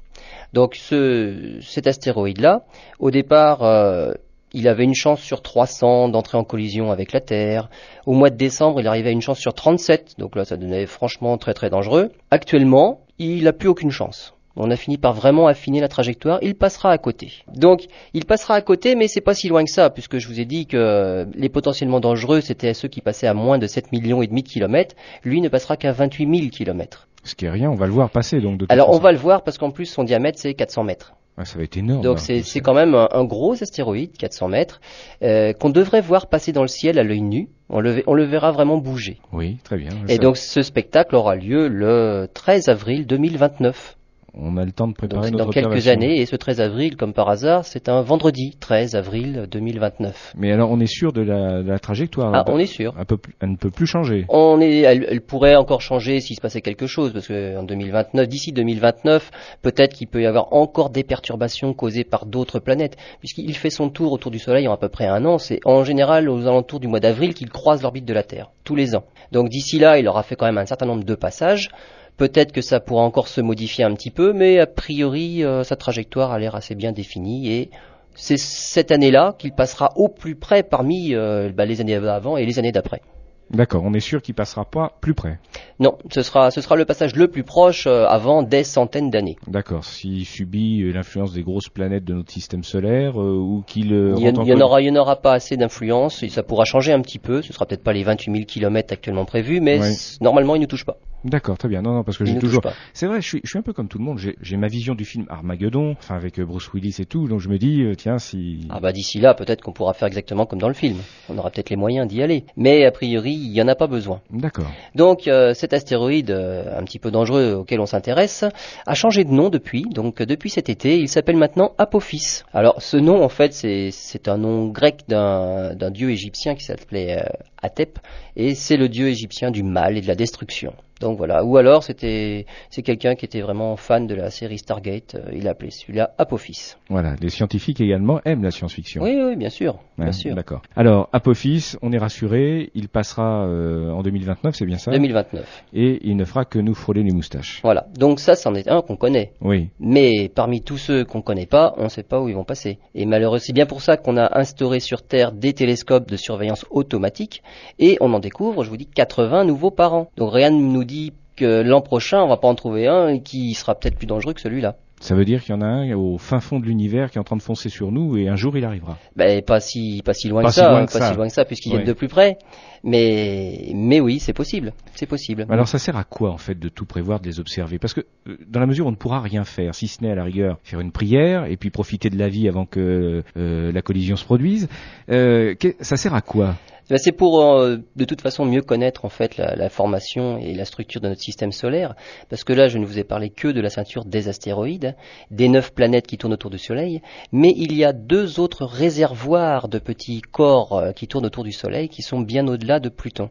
Donc 0.54 0.76
ce, 0.76 1.60
cet 1.62 1.88
astéroïde-là, 1.88 2.64
au 3.00 3.12
départ, 3.12 3.64
euh, 3.64 4.14
il 4.54 4.68
avait 4.68 4.84
une 4.84 4.96
chance 4.96 5.22
sur 5.22 5.42
300 5.42 6.10
d'entrer 6.10 6.38
en 6.38 6.44
collision 6.44 6.92
avec 6.92 7.12
la 7.12 7.22
Terre. 7.22 7.70
Au 8.06 8.14
mois 8.14 8.30
de 8.30 8.38
décembre, 8.38 8.80
il 8.80 8.88
arrivait 8.88 9.10
à 9.10 9.12
une 9.12 9.22
chance 9.22 9.40
sur 9.40 9.54
37, 9.54 10.16
donc 10.18 10.36
là 10.36 10.46
ça 10.46 10.58
devenait 10.58 10.86
franchement 10.86 11.38
très 11.38 11.54
très 11.54 11.70
dangereux. 11.70 12.12
Actuellement, 12.32 13.02
il 13.20 13.44
n'a 13.44 13.54
plus 13.54 13.68
aucune 13.68 13.92
chance 13.92 14.37
on 14.58 14.72
a 14.72 14.76
fini 14.76 14.98
par 14.98 15.14
vraiment 15.14 15.48
affiner 15.48 15.80
la 15.80 15.88
trajectoire, 15.88 16.40
il 16.42 16.56
passera 16.56 16.92
à 16.92 16.98
côté. 16.98 17.32
Donc, 17.54 17.86
il 18.14 18.26
passera 18.26 18.56
à 18.56 18.62
côté, 18.62 18.96
mais 18.96 19.08
c'est 19.08 19.22
pas 19.22 19.34
si 19.34 19.48
loin 19.48 19.64
que 19.64 19.72
ça, 19.72 19.90
puisque 19.90 20.18
je 20.18 20.28
vous 20.28 20.40
ai 20.40 20.46
dit 20.46 20.66
que 20.66 21.28
les 21.36 21.50
potentiellement 21.50 22.00
dangereux, 22.00 22.42
c'était 22.42 22.74
ceux 22.74 22.88
qui 22.88 23.02
passaient 23.02 23.28
à 23.28 23.34
moins 23.34 23.58
de 23.58 23.68
7 23.68 23.92
millions 23.92 24.22
et 24.22 24.28
demi 24.28 24.44
de 24.44 24.50
kilomètres. 24.50 24.96
Lui 25.24 25.42
ne 25.42 25.50
passera 25.50 25.78
qu'à 25.78 25.92
28 25.92 26.40
000 26.40 26.50
kilomètres. 26.50 27.08
Ce 27.24 27.36
qui 27.36 27.46
est 27.46 27.50
rien, 27.50 27.70
on 27.70 27.76
va 27.76 27.88
le 27.88 27.92
voir 27.92 28.10
passer 28.10 28.40
donc. 28.40 28.58
De 28.58 28.66
Alors, 28.70 28.90
on 28.90 29.00
va 29.00 29.12
le 29.12 29.18
voir 29.18 29.44
parce 29.44 29.58
qu'en 29.58 29.72
plus, 29.72 29.86
son 29.86 30.04
diamètre, 30.04 30.40
c'est 30.40 30.54
400 30.54 30.84
mètres. 30.84 31.14
Ah, 31.40 31.46
ça 31.46 31.60
va 31.60 31.66
être 31.66 31.78
énorme. 31.78 32.02
Donc 32.02 32.18
c'est 32.20 32.60
quand 32.62 32.74
même 32.74 32.96
un, 32.96 33.24
gros 33.26 33.54
astéroïde, 33.62 34.18
400 34.18 34.48
mètres, 34.48 34.82
euh, 35.22 35.54
qu'on 35.54 35.70
devrait 35.70 36.02
voir 36.02 36.30
passer 36.30 36.52
dans 36.52 36.64
le 36.64 36.68
ciel 36.68 36.98
à 36.98 37.04
l'œil 37.04 37.22
nu. 37.22 37.50
On 37.70 37.80
le, 37.80 38.02
on 38.08 38.16
le 38.16 38.24
verra 38.24 38.52
vraiment 38.52 38.78
bouger. 38.78 39.20
Oui, 39.32 39.58
très 39.64 39.78
bien. 39.78 39.92
Et 40.08 40.18
donc 40.18 40.38
ce 40.38 40.64
spectacle 40.64 41.16
aura 41.16 41.36
lieu 41.36 41.68
le 41.68 42.28
13 42.34 42.70
avril 42.70 43.06
2029 43.06 43.97
on 44.40 44.58
a 44.58 44.66
le 44.66 44.72
temps 44.72 44.88
de 44.88 44.94
préparer 44.94 45.32
Donc, 45.32 45.40
Dans 45.40 45.50
quelques 45.50 45.88
années, 45.88 46.20
et 46.20 46.26
ce 46.26 46.36
13 46.36 46.62
avril, 46.62 46.96
comme 46.96 47.14
par 47.14 47.30
hasard, 47.30 47.66
c'est 47.66 47.90
un 47.90 48.02
vendredi, 48.02 48.56
13 48.60 48.96
avril 48.96 49.48
2029. 49.50 50.34
Mais 50.38 50.52
alors, 50.52 50.72
on 50.72 50.80
est 50.80 50.86
sûr 50.86 51.14
de 51.14 51.22
la, 51.22 51.80
trajectoire 51.80 52.32
Ah, 52.34 52.44
on 52.48 52.60
est 52.60 52.66
sûr. 52.66 52.94
Elle, 53.42 53.50
ne 53.50 53.56
peut 53.56 53.70
plus 53.70 53.88
changer. 53.88 54.26
On 54.30 54.60
est, 54.62 54.82
elle, 54.82 55.22
pourrait 55.22 55.56
encore 55.56 55.82
changer 55.82 56.20
s'il 56.20 56.36
se 56.36 56.42
passait 56.42 56.62
quelque 56.62 56.88
chose, 56.88 57.14
parce 57.14 57.28
qu'en 57.28 57.64
2029, 57.64 58.28
d'ici 58.28 58.52
2029, 58.52 59.32
peut-être 59.62 59.94
qu'il 59.94 60.08
peut 60.08 60.22
y 60.22 60.26
avoir 60.26 60.54
encore 60.54 60.90
des 60.90 61.04
perturbations 61.04 61.74
causées 61.74 62.04
par 62.04 62.26
d'autres 62.26 62.60
planètes, 62.60 62.98
puisqu'il 63.20 63.56
fait 63.56 63.70
son 63.70 63.90
tour 63.90 64.12
autour 64.12 64.32
du 64.32 64.40
Soleil 64.40 64.68
en 64.68 64.74
à 64.74 64.78
peu 64.78 64.90
près 64.90 65.08
un 65.08 65.26
an. 65.26 65.38
C'est 65.38 65.60
en 65.66 65.84
général 65.84 66.30
aux 66.30 66.48
alentours 66.48 66.80
du 66.80 66.88
mois 66.88 67.00
d'avril 67.00 67.34
qu'il 67.34 67.50
croise 67.50 67.82
l'orbite 67.82 68.06
de 68.06 68.14
la 68.14 68.24
Terre, 68.24 68.52
tous 68.64 68.76
les 68.76 68.96
ans. 68.96 69.04
Donc 69.32 69.50
d'ici 69.50 69.80
là, 69.80 69.98
il 70.00 70.08
aura 70.08 70.24
fait 70.24 70.36
quand 70.36 70.46
même 70.46 70.58
un 70.58 70.66
certain 70.66 70.86
nombre 70.86 71.04
de 71.04 71.16
passages. 71.16 71.70
Peut-être 72.18 72.52
que 72.52 72.62
ça 72.62 72.80
pourra 72.80 73.04
encore 73.04 73.28
se 73.28 73.42
modifier 73.42 73.84
un 73.84 73.94
petit 73.94 74.10
peu, 74.10 74.34
mais 74.34 74.60
a 74.60 74.66
priori, 74.66 75.44
euh, 75.44 75.64
sa 75.64 75.76
trajectoire 75.76 76.32
a 76.32 76.40
l'air 76.40 76.56
assez 76.56 76.74
bien 76.74 76.92
définie 76.92 77.52
et 77.52 77.70
c'est 78.16 78.40
cette 78.40 78.92
année-là 78.92 79.36
qu'il 79.38 79.54
passera 79.54 79.92
au 79.96 80.10
plus 80.10 80.36
près 80.36 80.64
parmi 80.64 81.14
euh, 81.14 81.52
bah, 81.52 81.66
les 81.66 81.80
années 81.80 81.96
avant 81.96 82.36
et 82.36 82.46
les 82.46 82.58
années 82.58 82.72
d'après. 82.72 83.02
D'accord, 83.50 83.84
on 83.86 83.94
est 83.94 84.02
sûr 84.02 84.22
qu'il 84.22 84.36
passera 84.36 84.66
pas 84.66 84.94
plus 85.00 85.14
près. 85.14 85.40
Non, 85.80 85.98
ce 86.12 86.22
sera, 86.22 86.52
ce 86.52 86.60
sera 86.60 86.76
le 86.76 86.84
passage 86.84 87.16
le 87.16 87.30
plus 87.30 87.44
proche 87.44 87.88
euh, 87.88 88.06
avant 88.06 88.44
des 88.44 88.64
centaines 88.66 89.10
d'années. 89.10 89.38
D'accord, 89.48 89.86
s'il 89.86 90.26
subit 90.26 90.82
euh, 90.82 90.92
l'influence 90.92 91.32
des 91.32 91.44
grosses 91.44 91.70
planètes 91.70 92.04
de 92.04 92.14
notre 92.14 92.32
système 92.32 92.64
solaire 92.64 93.22
euh, 93.22 93.38
ou 93.38 93.64
qu'il... 93.66 93.92
il 94.18 94.20
y, 94.20 94.30
en 94.30 94.60
aura, 94.60 94.82
il 94.82 94.88
y 94.88 94.92
en 94.92 94.96
aura 94.98 95.18
pas 95.18 95.34
assez 95.34 95.56
d'influence 95.56 96.24
et 96.24 96.30
ça 96.30 96.44
pourra 96.44 96.66
changer 96.66 96.92
un 96.92 97.02
petit 97.02 97.20
peu. 97.20 97.42
Ce 97.42 97.54
sera 97.54 97.66
peut-être 97.66 97.84
pas 97.84 97.94
les 97.94 98.04
28 98.04 98.32
000 98.34 98.46
km 98.46 98.94
actuellement 98.94 99.26
prévus, 99.26 99.62
mais 99.62 99.80
normalement 100.20 100.56
il 100.56 100.62
ne 100.62 100.66
touche 100.66 100.86
pas. 100.86 100.98
D'accord, 101.26 101.58
très 101.58 101.68
bien. 101.68 101.82
Non, 101.82 101.94
non, 101.94 102.04
parce 102.04 102.18
que 102.18 102.26
j'ai 102.26 102.38
toujours. 102.38 102.62
C'est 102.94 103.08
vrai, 103.08 103.22
je 103.22 103.28
suis, 103.28 103.42
je 103.44 103.50
suis 103.50 103.60
un 103.60 103.64
peu 103.64 103.74
comme 103.74 103.88
tout 103.88 103.98
le 103.98 104.04
monde. 104.04 104.20
J'ai 104.20 104.58
ma 104.58 104.68
vision 104.68 104.96
du 104.96 105.06
film 105.06 105.26
Armageddon, 105.30 105.96
enfin 105.98 106.16
avec 106.16 106.40
Bruce 106.40 106.72
Willis 106.74 106.98
et 107.00 107.06
tout. 107.06 107.28
Donc 107.28 107.40
je 107.40 107.50
me 107.50 107.58
dis, 107.58 107.84
tiens, 107.98 108.20
si. 108.20 108.68
Ah 108.70 108.80
bah 108.80 108.92
d'ici 108.92 109.20
là, 109.20 109.34
peut-être 109.34 109.62
qu'on 109.62 109.74
pourra 109.74 109.94
faire 109.94 110.08
exactement 110.08 110.46
comme 110.46 110.60
dans 110.60 110.68
le 110.68 110.74
film. 110.74 110.98
On 111.30 111.38
aura 111.38 111.50
peut-être 111.50 111.70
les 111.70 111.76
moyens 111.76 112.08
d'y 112.08 112.22
aller. 112.22 112.46
Mais 112.56 112.86
a 112.86 112.92
priori, 112.92 113.34
il 113.34 113.52
n'y 113.52 113.62
en 113.62 113.68
a 113.68 113.76
pas 113.76 113.88
besoin. 113.88 114.22
D'accord. 114.32 114.72
Donc 114.96 115.28
euh, 115.28 115.54
cet 115.54 115.74
astéroïde 115.74 116.32
euh, 116.32 116.78
un 116.78 116.84
petit 116.84 117.00
peu 117.00 117.12
dangereux 117.12 117.54
auquel 117.54 117.80
on 117.80 117.86
s'intéresse 117.86 118.46
a 118.86 118.94
changé 118.94 119.24
de 119.24 119.32
nom 119.32 119.50
depuis. 119.50 119.84
Donc 119.84 120.22
depuis 120.22 120.50
cet 120.50 120.70
été, 120.70 120.98
il 120.98 121.10
s'appelle 121.10 121.38
maintenant 121.38 121.74
Apophis. 121.78 122.44
Alors 122.54 122.82
ce 122.82 122.98
nom 122.98 123.24
en 123.24 123.30
fait 123.30 123.54
c'est 123.54 124.28
un 124.28 124.38
nom 124.38 124.68
grec 124.68 125.04
d'un 125.08 125.92
dieu 125.92 126.10
égyptien 126.12 126.56
qui 126.56 126.64
s'appelait 126.64 127.20
euh, 127.20 127.30
Atep 127.62 128.00
et 128.36 128.56
c'est 128.56 128.78
le 128.78 128.90
dieu 128.90 129.08
égyptien 129.08 129.52
du 129.52 129.64
mal 129.64 129.98
et 129.98 130.02
de 130.02 130.08
la 130.08 130.16
destruction. 130.16 130.74
Donc 131.00 131.18
voilà. 131.18 131.44
Ou 131.44 131.58
alors 131.58 131.84
c'était 131.84 132.46
c'est 132.70 132.82
quelqu'un 132.82 133.16
qui 133.16 133.26
était 133.26 133.42
vraiment 133.42 133.76
fan 133.76 134.08
de 134.08 134.16
la 134.16 134.30
série 134.32 134.58
Stargate. 134.58 135.16
euh, 135.16 135.32
il 135.34 135.48
a 135.48 135.52
appelé 135.52 135.72
celui-là 135.72 136.12
Apophis. 136.18 136.74
Voilà, 136.90 137.16
les 137.22 137.30
scientifiques 137.30 137.80
également 137.82 138.20
aiment 138.26 138.44
la 138.44 138.52
science-fiction. 138.52 139.04
Oui, 139.04 139.16
oui, 139.22 139.36
bien 139.36 139.50
sûr, 139.50 139.80
bien 139.98 140.08
Hein, 140.08 140.12
sûr. 140.12 140.36
D'accord. 140.36 140.62
Alors, 140.76 141.10
Apophis, 141.14 141.76
on 141.82 141.92
est 141.92 141.98
rassuré, 141.98 142.72
il 142.74 142.88
passera 142.90 143.46
euh, 143.48 143.92
en 143.92 144.02
2029, 144.04 144.56
c'est 144.56 144.66
bien 144.66 144.78
ça? 144.78 144.92
2029. 144.92 145.64
Et 145.74 146.00
il 146.08 146.16
ne 146.18 146.26
fera 146.26 146.46
que 146.46 146.60
nous 146.60 146.74
frôler 146.74 147.04
les 147.04 147.12
moustaches. 147.12 147.60
Voilà. 147.64 147.88
Donc 147.98 148.20
ça, 148.20 148.36
c'en 148.36 148.56
est 148.56 148.68
un 148.70 148.82
qu'on 148.82 148.96
connaît. 148.96 149.34
Oui, 149.42 149.70
Mais 149.80 150.30
parmi 150.34 150.62
tous 150.62 150.78
ceux 150.78 151.04
qu'on 151.06 151.22
connaît 151.22 151.46
pas, 151.46 151.74
on 151.78 151.84
ne 151.86 151.90
sait 151.90 152.04
pas 152.04 152.22
où 152.22 152.30
ils 152.30 152.36
vont 152.36 152.44
passer. 152.44 152.80
Et 152.96 153.06
malheureusement, 153.06 153.44
c'est 153.46 153.54
bien 153.54 153.66
pour 153.66 153.82
ça 153.82 153.98
qu'on 153.98 154.18
a 154.18 154.38
instauré 154.40 154.80
sur 154.80 155.02
Terre 155.04 155.32
des 155.32 155.54
télescopes 155.54 156.10
de 156.10 156.16
surveillance 156.18 156.66
automatique 156.72 157.44
et 157.80 157.98
on 158.02 158.14
en 158.14 158.20
découvre, 158.20 158.64
je 158.64 158.70
vous 158.70 158.78
dis, 158.78 158.88
80 158.88 159.44
nouveaux 159.46 159.72
par 159.72 159.94
an. 159.94 160.10
Donc 160.18 160.32
rien 160.34 160.50
ne 160.50 160.62
nous 160.62 160.84
dit 160.88 161.14
que 161.36 161.62
l'an 161.62 161.82
prochain, 161.82 162.22
on 162.24 162.28
va 162.28 162.38
pas 162.38 162.48
en 162.48 162.56
trouver 162.56 162.88
un 162.88 163.20
qui 163.20 163.54
sera 163.54 163.76
peut-être 163.76 163.96
plus 163.98 164.08
dangereux 164.08 164.34
que 164.34 164.42
celui-là. 164.42 164.76
ça 165.00 165.14
veut 165.14 165.26
dire 165.26 165.44
qu'il 165.44 165.54
y 165.54 165.58
en 165.58 165.62
a 165.62 165.68
un 165.68 165.94
au 165.96 166.18
fin 166.18 166.40
fond 166.40 166.60
de 166.60 166.66
l'univers 166.66 167.12
qui 167.12 167.20
est 167.20 167.22
en 167.22 167.24
train 167.24 167.36
de 167.38 167.44
foncer 167.44 167.70
sur 167.70 167.92
nous 167.92 168.18
et 168.18 168.28
un 168.28 168.36
jour 168.36 168.58
il 168.58 168.66
arrivera. 168.66 168.98
Ben 169.16 169.44
pas 169.44 169.60
si 169.60 170.02
pas 170.04 170.16
si 170.16 170.30
loin 170.30 170.42
Pas 170.42 170.48
que 170.48 170.54
si 170.56 170.60
ça, 170.62 170.70
loin 170.72 170.80
hein, 170.82 170.86
que 170.88 170.94
pas 170.94 171.00
ça. 171.00 171.12
si 171.12 171.16
loin 171.16 171.28
que 171.28 171.34
ça, 171.34 171.46
puisqu'ils 171.46 171.70
Ouais. 171.70 171.76
viennent 171.78 171.88
de 171.88 171.94
plus 171.94 172.08
près. 172.08 172.40
Mais 172.84 173.70
mais 173.76 174.00
oui, 174.00 174.18
c'est 174.20 174.34
possible, 174.34 174.74
c'est 174.96 175.06
possible. 175.06 175.46
Alors 175.50 175.68
ça 175.68 175.78
sert 175.78 175.96
à 175.98 176.04
quoi 176.04 176.32
en 176.32 176.38
fait 176.38 176.58
de 176.58 176.70
tout 176.70 176.86
prévoir, 176.86 177.20
de 177.20 177.28
les 177.28 177.40
observer? 177.40 177.78
Parce 177.78 177.94
que 177.94 178.02
euh, 178.28 178.38
dans 178.48 178.60
la 178.60 178.66
mesure 178.66 178.86
où 178.86 178.90
on 178.90 178.92
ne 178.92 178.96
pourra 178.98 179.20
rien 179.22 179.44
faire, 179.44 179.76
si 179.76 179.88
ce 179.88 180.02
n'est 180.04 180.12
à 180.12 180.16
la 180.16 180.24
rigueur 180.24 180.58
faire 180.64 180.80
une 180.80 180.92
prière 180.92 181.46
et 181.46 181.58
puis 181.58 181.70
profiter 181.70 182.10
de 182.10 182.18
la 182.18 182.30
vie 182.30 182.48
avant 182.48 182.66
que 182.66 183.24
euh, 183.38 183.72
la 183.72 183.82
collision 183.84 184.16
se 184.16 184.26
produise, 184.26 184.68
euh, 185.12 185.54
ça 185.82 185.98
sert 185.98 186.16
à 186.16 186.22
quoi? 186.22 186.56
C'est 186.96 187.12
pour 187.12 187.44
euh, 187.44 187.78
de 187.98 188.06
toute 188.06 188.22
façon 188.22 188.46
mieux 188.46 188.62
connaître 188.62 189.04
en 189.04 189.10
fait 189.10 189.36
la, 189.36 189.56
la 189.56 189.70
formation 189.70 190.38
et 190.38 190.54
la 190.54 190.64
structure 190.64 191.02
de 191.02 191.10
notre 191.10 191.22
système 191.22 191.52
solaire, 191.52 191.96
parce 192.30 192.46
que 192.46 192.54
là 192.54 192.70
je 192.70 192.78
ne 192.78 192.86
vous 192.86 192.98
ai 192.98 193.04
parlé 193.04 193.30
que 193.30 193.50
de 193.50 193.60
la 193.60 193.70
ceinture 193.70 194.06
des 194.06 194.30
astéroïdes, 194.30 194.96
des 195.30 195.50
neuf 195.50 195.74
planètes 195.74 196.08
qui 196.08 196.18
tournent 196.18 196.34
autour 196.34 196.52
du 196.52 196.58
Soleil, 196.58 197.02
mais 197.34 197.54
il 197.58 197.76
y 197.76 197.84
a 197.84 197.92
deux 197.92 198.40
autres 198.40 198.66
réservoirs 198.66 199.68
de 199.68 199.80
petits 199.80 200.22
corps 200.22 200.78
euh, 200.78 200.92
qui 200.94 201.08
tournent 201.08 201.26
autour 201.26 201.44
du 201.44 201.52
Soleil 201.52 201.90
qui 201.90 202.02
sont 202.02 202.22
bien 202.22 202.48
au-delà 202.48 202.80
de 202.80 202.90
Pluton. 202.90 203.30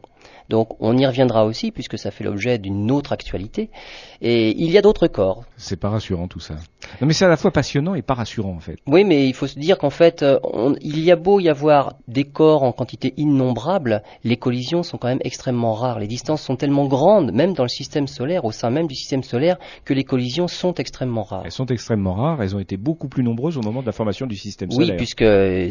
Donc 0.49 0.69
on 0.79 0.97
y 0.97 1.05
reviendra 1.05 1.45
aussi 1.45 1.71
puisque 1.71 1.97
ça 1.97 2.09
fait 2.11 2.23
l'objet 2.23 2.57
d'une 2.57 2.89
autre 2.91 3.11
actualité. 3.11 3.69
Et 4.21 4.51
il 4.61 4.71
y 4.71 4.77
a 4.77 4.81
d'autres 4.81 5.07
corps. 5.07 5.43
C'est 5.57 5.79
pas 5.79 5.89
rassurant 5.89 6.27
tout 6.27 6.39
ça. 6.39 6.55
Non 7.01 7.07
mais 7.07 7.13
c'est 7.13 7.25
à 7.25 7.29
la 7.29 7.37
fois 7.37 7.51
passionnant 7.51 7.95
et 7.95 8.01
pas 8.01 8.13
rassurant 8.13 8.53
en 8.55 8.59
fait. 8.59 8.77
Oui, 8.87 9.03
mais 9.03 9.27
il 9.27 9.33
faut 9.33 9.47
se 9.47 9.59
dire 9.59 9.77
qu'en 9.77 9.89
fait, 9.89 10.23
euh, 10.23 10.39
on- 10.43 10.75
il 10.81 10.99
y 10.99 11.11
a 11.11 11.15
beau 11.15 11.39
y 11.39 11.49
avoir 11.49 11.95
des 12.07 12.23
corps 12.23 12.63
en 12.63 12.71
quantité 12.71 13.13
innombrable, 13.17 14.01
les 14.23 14.37
collisions 14.37 14.83
sont 14.83 14.97
quand 14.97 15.07
même 15.09 15.19
extrêmement 15.21 15.73
rares. 15.73 15.99
Les 15.99 16.07
distances 16.07 16.41
sont 16.41 16.55
tellement 16.55 16.85
grandes, 16.87 17.31
même 17.33 17.53
dans 17.53 17.63
le 17.63 17.69
système 17.69 18.07
solaire, 18.07 18.45
au 18.45 18.51
sein 18.51 18.69
même 18.69 18.87
du 18.87 18.95
système 18.95 19.23
solaire, 19.23 19.57
que 19.85 19.93
les 19.93 20.03
collisions 20.03 20.47
sont 20.47 20.73
extrêmement 20.75 21.23
rares. 21.23 21.43
Elles 21.45 21.51
sont 21.51 21.65
extrêmement 21.67 22.13
rares, 22.13 22.41
elles 22.41 22.55
ont 22.55 22.59
été 22.59 22.77
beaucoup 22.77 23.07
plus 23.09 23.23
nombreuses 23.23 23.57
au 23.57 23.61
moment 23.61 23.81
de 23.81 23.85
la 23.85 23.91
formation 23.91 24.25
du 24.25 24.35
système 24.35 24.69
Oui, 24.71 24.85
solaire. 24.85 24.97
puisque 24.97 25.21
euh, 25.21 25.69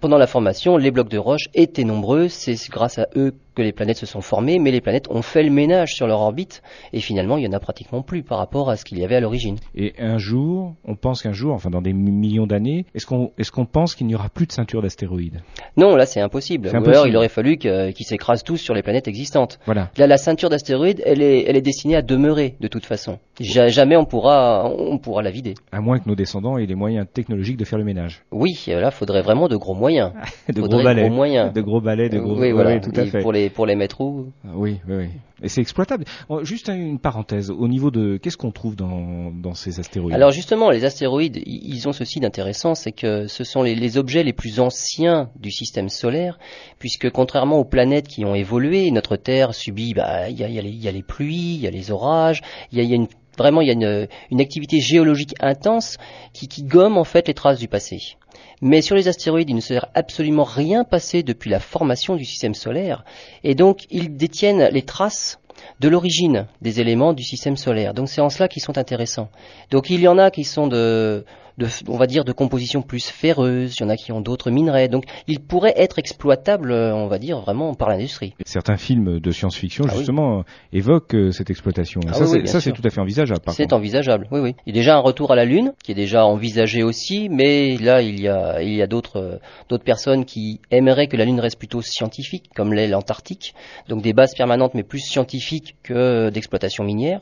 pendant 0.00 0.18
la 0.18 0.26
formation, 0.26 0.76
les 0.76 0.90
blocs 0.90 1.08
de 1.08 1.18
roche 1.18 1.44
étaient 1.54 1.84
nombreux, 1.84 2.28
c'est 2.28 2.56
grâce 2.70 2.98
à 2.98 3.06
eux 3.16 3.34
que 3.58 3.62
les 3.62 3.72
planètes 3.72 3.96
se 3.96 4.06
sont 4.06 4.20
formées, 4.20 4.58
mais 4.60 4.70
les 4.70 4.80
planètes 4.80 5.10
ont 5.10 5.20
fait 5.22 5.42
le 5.42 5.50
ménage 5.50 5.94
sur 5.94 6.06
leur 6.06 6.20
orbite, 6.20 6.62
et 6.92 7.00
finalement, 7.00 7.36
il 7.38 7.44
y 7.44 7.48
en 7.48 7.52
a 7.52 7.58
pratiquement 7.58 8.02
plus 8.02 8.22
par 8.22 8.38
rapport 8.38 8.70
à 8.70 8.76
ce 8.76 8.84
qu'il 8.84 8.98
y 8.98 9.04
avait 9.04 9.16
à 9.16 9.20
l'origine. 9.20 9.56
Et 9.74 9.94
un 9.98 10.16
jour, 10.18 10.74
on 10.84 10.94
pense 10.94 11.22
qu'un 11.22 11.32
jour, 11.32 11.52
enfin 11.54 11.70
dans 11.70 11.82
des 11.82 11.92
mi- 11.92 12.12
millions 12.12 12.46
d'années, 12.46 12.86
est-ce 12.94 13.04
qu'on 13.06 13.32
est-ce 13.36 13.50
qu'on 13.50 13.66
pense 13.66 13.94
qu'il 13.96 14.06
n'y 14.06 14.14
aura 14.14 14.28
plus 14.28 14.46
de 14.46 14.52
ceinture 14.52 14.80
d'astéroïdes? 14.80 15.42
Non, 15.76 15.96
là, 15.96 16.06
c'est 16.06 16.20
impossible. 16.20 16.68
Ou 16.72 16.88
alors, 16.88 17.06
il 17.08 17.16
aurait 17.16 17.28
fallu 17.28 17.56
qu'ils 17.58 17.94
s'écrasent 18.06 18.44
tous 18.44 18.56
sur 18.58 18.74
les 18.74 18.82
planètes 18.82 19.08
existantes. 19.08 19.58
Voilà. 19.66 19.90
Là, 19.98 20.06
la 20.06 20.16
ceinture 20.18 20.50
d'astéroïdes, 20.50 21.02
elle 21.04 21.20
est, 21.20 21.44
elle 21.48 21.56
est 21.56 21.60
destinée 21.62 21.96
à 21.96 22.02
demeurer 22.02 22.54
de 22.60 22.68
toute 22.68 22.86
façon. 22.86 23.18
Ja- 23.40 23.68
jamais 23.68 23.96
on 23.96 24.04
pourra, 24.04 24.70
on 24.70 24.98
pourra 24.98 25.22
la 25.22 25.30
vider. 25.30 25.54
À 25.72 25.80
moins 25.80 25.98
que 25.98 26.08
nos 26.08 26.14
descendants 26.14 26.58
aient 26.58 26.66
les 26.66 26.74
moyens 26.76 27.06
technologiques 27.12 27.56
de 27.56 27.64
faire 27.64 27.78
le 27.78 27.84
ménage. 27.84 28.22
Oui, 28.30 28.52
là, 28.68 28.90
faudrait 28.92 29.22
vraiment 29.22 29.48
de 29.48 29.56
gros 29.56 29.74
moyens. 29.74 30.12
De 30.48 30.60
Faudrait 30.60 30.76
gros 30.78 30.84
balais. 30.84 31.02
gros 31.08 31.14
moyens. 31.14 31.52
De 31.52 31.60
gros 31.60 31.80
balais, 31.80 32.08
de 32.08 32.18
gros... 32.18 32.38
oui, 32.38 32.52
voilà. 32.52 32.70
ouais, 32.70 32.80
tout 32.80 32.92
à 32.96 33.02
Et 33.02 33.06
fait. 33.06 33.20
Pour 33.20 33.32
les, 33.32 33.47
pour 33.50 33.66
les 33.66 33.74
mettre 33.74 34.00
où? 34.00 34.32
Oui, 34.44 34.78
oui, 34.88 34.96
oui. 34.96 35.08
Et 35.42 35.48
c'est 35.48 35.60
exploitable. 35.60 36.04
Juste 36.42 36.68
une 36.68 36.98
parenthèse, 36.98 37.50
au 37.50 37.68
niveau 37.68 37.92
de... 37.92 38.16
Qu'est-ce 38.16 38.36
qu'on 38.36 38.50
trouve 38.50 38.74
dans, 38.74 39.30
dans 39.30 39.54
ces 39.54 39.78
astéroïdes? 39.78 40.14
Alors 40.14 40.32
justement, 40.32 40.70
les 40.70 40.84
astéroïdes, 40.84 41.40
ils 41.46 41.88
ont 41.88 41.92
ceci 41.92 42.18
d'intéressant, 42.18 42.74
c'est 42.74 42.90
que 42.90 43.28
ce 43.28 43.44
sont 43.44 43.62
les, 43.62 43.76
les 43.76 43.98
objets 43.98 44.24
les 44.24 44.32
plus 44.32 44.58
anciens 44.58 45.30
du 45.38 45.52
système 45.52 45.88
solaire, 45.88 46.40
puisque 46.80 47.10
contrairement 47.10 47.58
aux 47.58 47.64
planètes 47.64 48.08
qui 48.08 48.24
ont 48.24 48.34
évolué, 48.34 48.90
notre 48.90 49.16
Terre 49.16 49.54
subit, 49.54 49.94
bah, 49.94 50.28
il 50.28 50.38
y 50.38 50.42
a, 50.42 50.48
y 50.48 50.58
a 50.58 50.62
y 50.62 50.88
a 50.88 50.92
les 50.92 51.02
pluies, 51.02 51.54
il 51.54 51.60
y 51.60 51.66
a 51.68 51.70
les 51.70 51.92
orages, 51.92 52.42
il 52.72 52.78
y 52.78 52.80
a, 52.80 52.84
il 52.84 52.90
y 52.90 52.92
a 52.92 52.96
une, 52.96 53.06
vraiment 53.36 53.60
il 53.60 53.68
y 53.68 53.70
a 53.70 53.74
une, 53.74 54.08
une 54.32 54.40
activité 54.40 54.80
géologique 54.80 55.34
intense 55.38 55.98
qui, 56.32 56.48
qui 56.48 56.64
gomme 56.64 56.98
en 56.98 57.04
fait 57.04 57.28
les 57.28 57.34
traces 57.34 57.60
du 57.60 57.68
passé. 57.68 58.16
Mais 58.60 58.82
sur 58.82 58.96
les 58.96 59.08
astéroïdes, 59.08 59.50
il 59.50 59.56
ne 59.56 59.60
s'est 59.60 59.78
absolument 59.94 60.44
rien 60.44 60.84
passé 60.84 61.22
depuis 61.22 61.50
la 61.50 61.60
formation 61.60 62.16
du 62.16 62.24
système 62.24 62.54
solaire, 62.54 63.04
et 63.44 63.54
donc 63.54 63.86
ils 63.90 64.16
détiennent 64.16 64.68
les 64.72 64.82
traces 64.82 65.40
de 65.80 65.88
l'origine 65.88 66.46
des 66.60 66.80
éléments 66.80 67.12
du 67.12 67.22
système 67.22 67.56
solaire. 67.56 67.94
Donc 67.94 68.08
c'est 68.08 68.20
en 68.20 68.30
cela 68.30 68.48
qu'ils 68.48 68.62
sont 68.62 68.78
intéressants. 68.78 69.28
Donc 69.70 69.90
il 69.90 70.00
y 70.00 70.08
en 70.08 70.18
a 70.18 70.30
qui 70.30 70.44
sont 70.44 70.66
de, 70.66 71.24
de, 71.58 71.66
on 71.88 71.96
va 71.96 72.06
dire, 72.06 72.24
de 72.24 72.32
composition 72.32 72.82
plus 72.82 73.06
ferreuse, 73.08 73.76
il 73.78 73.82
y 73.82 73.86
en 73.86 73.88
a 73.88 73.96
qui 73.96 74.12
ont 74.12 74.20
d'autres 74.20 74.50
minerais. 74.50 74.88
Donc 74.88 75.04
ils 75.26 75.40
pourraient 75.40 75.74
être 75.76 75.98
exploitables, 75.98 76.70
euh, 76.70 76.94
on 76.94 77.08
va 77.08 77.18
dire, 77.18 77.40
vraiment 77.40 77.74
par 77.74 77.88
l'industrie. 77.88 78.34
Certains 78.46 78.76
films 78.76 79.20
de 79.20 79.30
science-fiction, 79.30 79.84
Ah 79.88 79.90
oui. 79.92 79.98
justement, 79.98 80.44
évoquent 80.72 81.14
euh, 81.14 81.30
cette 81.32 81.50
exploitation. 81.50 82.00
Ah 82.08 82.14
ça, 82.14 82.24
oui, 82.24 82.46
c'est 82.46 82.72
tout 82.72 82.82
à 82.84 82.90
fait 82.90 83.00
envisageable, 83.00 83.40
C'est 83.50 83.72
envisageable, 83.72 84.28
oui, 84.30 84.40
oui. 84.40 84.54
Il 84.66 84.74
y 84.74 84.78
a 84.78 84.80
déjà 84.80 84.96
un 84.96 85.00
retour 85.00 85.32
à 85.32 85.36
la 85.36 85.44
Lune, 85.44 85.72
qui 85.82 85.92
est 85.92 85.96
déjà 85.96 86.24
envisagé 86.24 86.82
aussi, 86.82 87.28
mais 87.28 87.76
là, 87.76 88.02
il 88.02 88.20
y 88.20 88.28
a, 88.28 88.62
il 88.62 88.74
y 88.74 88.82
a 88.82 88.86
d'autres, 88.86 89.18
euh, 89.18 89.38
d'autres 89.68 89.84
personnes 89.84 90.24
qui 90.24 90.60
aimeraient 90.70 91.08
que 91.08 91.16
la 91.16 91.24
Lune 91.24 91.40
reste 91.40 91.58
plutôt 91.58 91.82
scientifique, 91.82 92.50
comme 92.54 92.72
l'est 92.72 92.86
l'Antarctique. 92.88 93.54
Donc 93.88 94.02
des 94.02 94.12
bases 94.12 94.34
permanentes, 94.34 94.74
mais 94.74 94.84
plus 94.84 95.00
scientifiques 95.00 95.76
que 95.82 96.30
d'exploitation 96.30 96.84
minière. 96.84 97.20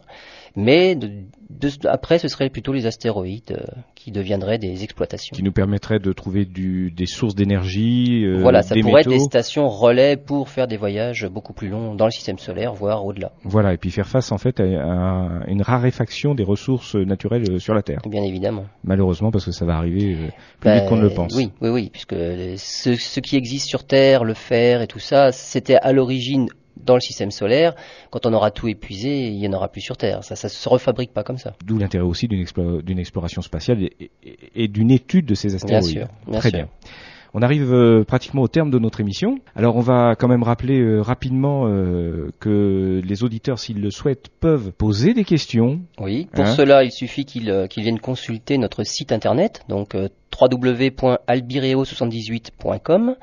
Mais 0.56 0.94
de- 0.94 1.10
de- 1.50 1.70
après, 1.88 2.18
ce 2.18 2.28
serait 2.28 2.48
plutôt 2.50 2.72
les 2.72 2.86
astéroïdes 2.86 3.52
euh, 3.52 3.80
qui 3.94 4.10
deviendraient 4.10 4.58
des 4.58 4.82
exploitations. 4.84 5.34
Qui 5.34 5.42
nous 5.42 5.52
permettrait 5.52 5.98
de 5.98 6.12
trouver 6.12 6.44
du, 6.44 6.90
des 6.90 7.06
sources 7.06 7.34
d'énergie, 7.34 8.24
euh, 8.24 8.40
voilà, 8.40 8.62
ça 8.62 8.74
des 8.74 8.80
pourrait 8.80 9.00
métaux. 9.00 9.10
être 9.12 9.18
des 9.18 9.24
stations 9.24 9.68
relais 9.68 10.16
pour 10.16 10.48
faire 10.48 10.66
des 10.66 10.76
voyages 10.76 11.26
beaucoup 11.28 11.52
plus 11.52 11.68
longs 11.68 11.94
dans 11.94 12.06
le 12.06 12.10
système 12.10 12.38
solaire, 12.38 12.72
voire 12.74 13.04
au-delà. 13.04 13.32
Voilà, 13.44 13.74
et 13.74 13.76
puis 13.76 13.90
faire 13.90 14.08
face 14.08 14.32
en 14.32 14.38
fait 14.38 14.58
à, 14.60 14.64
à 14.64 15.28
une 15.48 15.62
raréfaction 15.62 16.34
des 16.34 16.44
ressources 16.44 16.94
naturelles 16.94 17.44
euh, 17.50 17.58
sur 17.58 17.74
la 17.74 17.82
Terre. 17.82 18.00
Bien 18.08 18.22
évidemment. 18.22 18.64
Malheureusement, 18.84 19.30
parce 19.30 19.44
que 19.44 19.52
ça 19.52 19.64
va 19.66 19.76
arriver 19.76 20.14
euh, 20.14 20.26
plus 20.60 20.70
Ben, 20.70 20.80
vite 20.80 20.88
qu'on 20.88 20.96
ne 20.96 21.02
le 21.02 21.10
pense. 21.10 21.34
Oui, 21.34 21.50
oui, 21.60 21.68
oui, 21.68 21.90
puisque 21.92 22.14
ce, 22.14 22.94
ce 22.94 23.20
qui 23.20 23.36
existe 23.36 23.68
sur 23.68 23.84
Terre, 23.84 24.24
le 24.24 24.34
fer 24.34 24.82
et 24.82 24.86
tout 24.86 24.98
ça, 25.00 25.32
c'était 25.32 25.76
à 25.76 25.92
l'origine 25.92 26.48
dans 26.76 26.94
le 26.94 27.00
système 27.00 27.30
solaire. 27.30 27.74
Quand 28.10 28.26
on 28.26 28.32
aura 28.32 28.50
tout 28.50 28.68
épuisé, 28.68 29.28
il 29.28 29.38
n'y 29.38 29.48
en 29.48 29.52
aura 29.52 29.68
plus 29.68 29.80
sur 29.80 29.96
Terre. 29.96 30.22
Ça, 30.24 30.36
ça 30.36 30.48
se 30.48 30.68
refabrique 30.68 31.12
pas 31.12 31.22
comme 31.24 31.38
ça. 31.38 31.54
D'où 31.64 31.78
l'intérêt 31.78 32.04
aussi 32.04 32.28
d'une 32.28 32.42
explo- 32.44 32.82
d'une 32.82 32.98
exploration 32.98 33.42
spatiale 33.42 33.82
et, 33.82 34.10
et- 34.24 34.38
et 34.54 34.68
d'une 34.68 34.90
étude 34.90 35.26
de 35.26 35.34
ces 35.34 35.48
Bien 35.48 35.56
astéroïdes. 35.56 35.84
sûr, 35.86 36.06
bien 36.28 36.38
Très 36.40 36.50
sûr. 36.50 36.58
bien. 36.58 36.68
On 37.38 37.42
arrive 37.42 37.70
euh, 37.74 38.02
pratiquement 38.04 38.40
au 38.42 38.48
terme 38.48 38.70
de 38.70 38.78
notre 38.78 39.00
émission. 39.00 39.40
Alors 39.54 39.76
on 39.76 39.80
va 39.80 40.14
quand 40.18 40.28
même 40.28 40.42
rappeler 40.42 40.80
euh, 40.80 41.02
rapidement 41.02 41.66
euh, 41.66 42.30
que 42.40 43.02
les 43.04 43.24
auditeurs, 43.24 43.58
s'ils 43.58 43.80
le 43.82 43.90
souhaitent, 43.90 44.28
peuvent 44.40 44.72
poser 44.72 45.12
des 45.12 45.24
questions. 45.24 45.80
Oui, 46.00 46.28
pour 46.32 46.46
Hein 46.46 46.54
cela, 46.56 46.82
il 46.84 46.90
suffit 46.92 47.26
qu'ils 47.26 47.52
viennent 47.76 48.00
consulter 48.00 48.56
notre 48.56 48.84
site 48.84 49.12
internet, 49.12 49.64
donc 49.68 49.94
euh, 49.94 50.08
www.albireo78.com. 50.40 53.16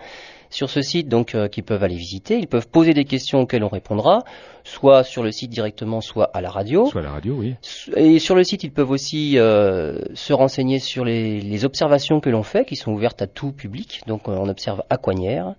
Sur 0.54 0.70
ce 0.70 0.84
site, 0.84 1.10
donc, 1.10 1.34
euh, 1.34 1.48
qu'ils 1.48 1.63
peuvent 1.63 1.84
aller 1.84 1.96
visiter, 1.96 2.38
ils 2.38 2.46
peuvent 2.48 2.68
poser 2.68 2.94
des 2.94 3.06
questions 3.06 3.39
auxquelles 3.42 3.63
on 3.63 3.70
répondra, 3.70 4.24
soit 4.63 5.04
sur 5.04 5.24
le 5.24 5.32
site 5.32 5.50
directement, 5.50 6.00
soit 6.00 6.30
à 6.32 6.42
la 6.42 6.52
radio. 6.52 6.86
Soit 6.86 7.02
à 7.02 7.06
la 7.06 7.10
radio, 7.10 7.34
oui. 7.39 7.56
Et 7.96 8.20
sur 8.20 8.36
le 8.36 8.44
site, 8.44 8.63
ils 8.63 8.72
peuvent 8.72 8.92
aussi 8.92 9.39
euh, 9.39 9.98
se 10.13 10.32
renseigner 10.32 10.78
sur 10.78 11.06
les, 11.06 11.42
les 11.42 11.66
observations 11.66 12.20
que 12.20 12.30
l'on 12.30 12.44
fait, 12.44 12.66
qui 12.66 12.76
sont 12.76 12.92
ouvertes 12.92 13.24
à 13.24 13.26
tout 13.28 13.52
public. 13.52 14.02
Donc, 14.06 14.28
on 14.28 14.48
observe 14.48 14.84
à 14.92 14.98
Coignères. 14.98 15.56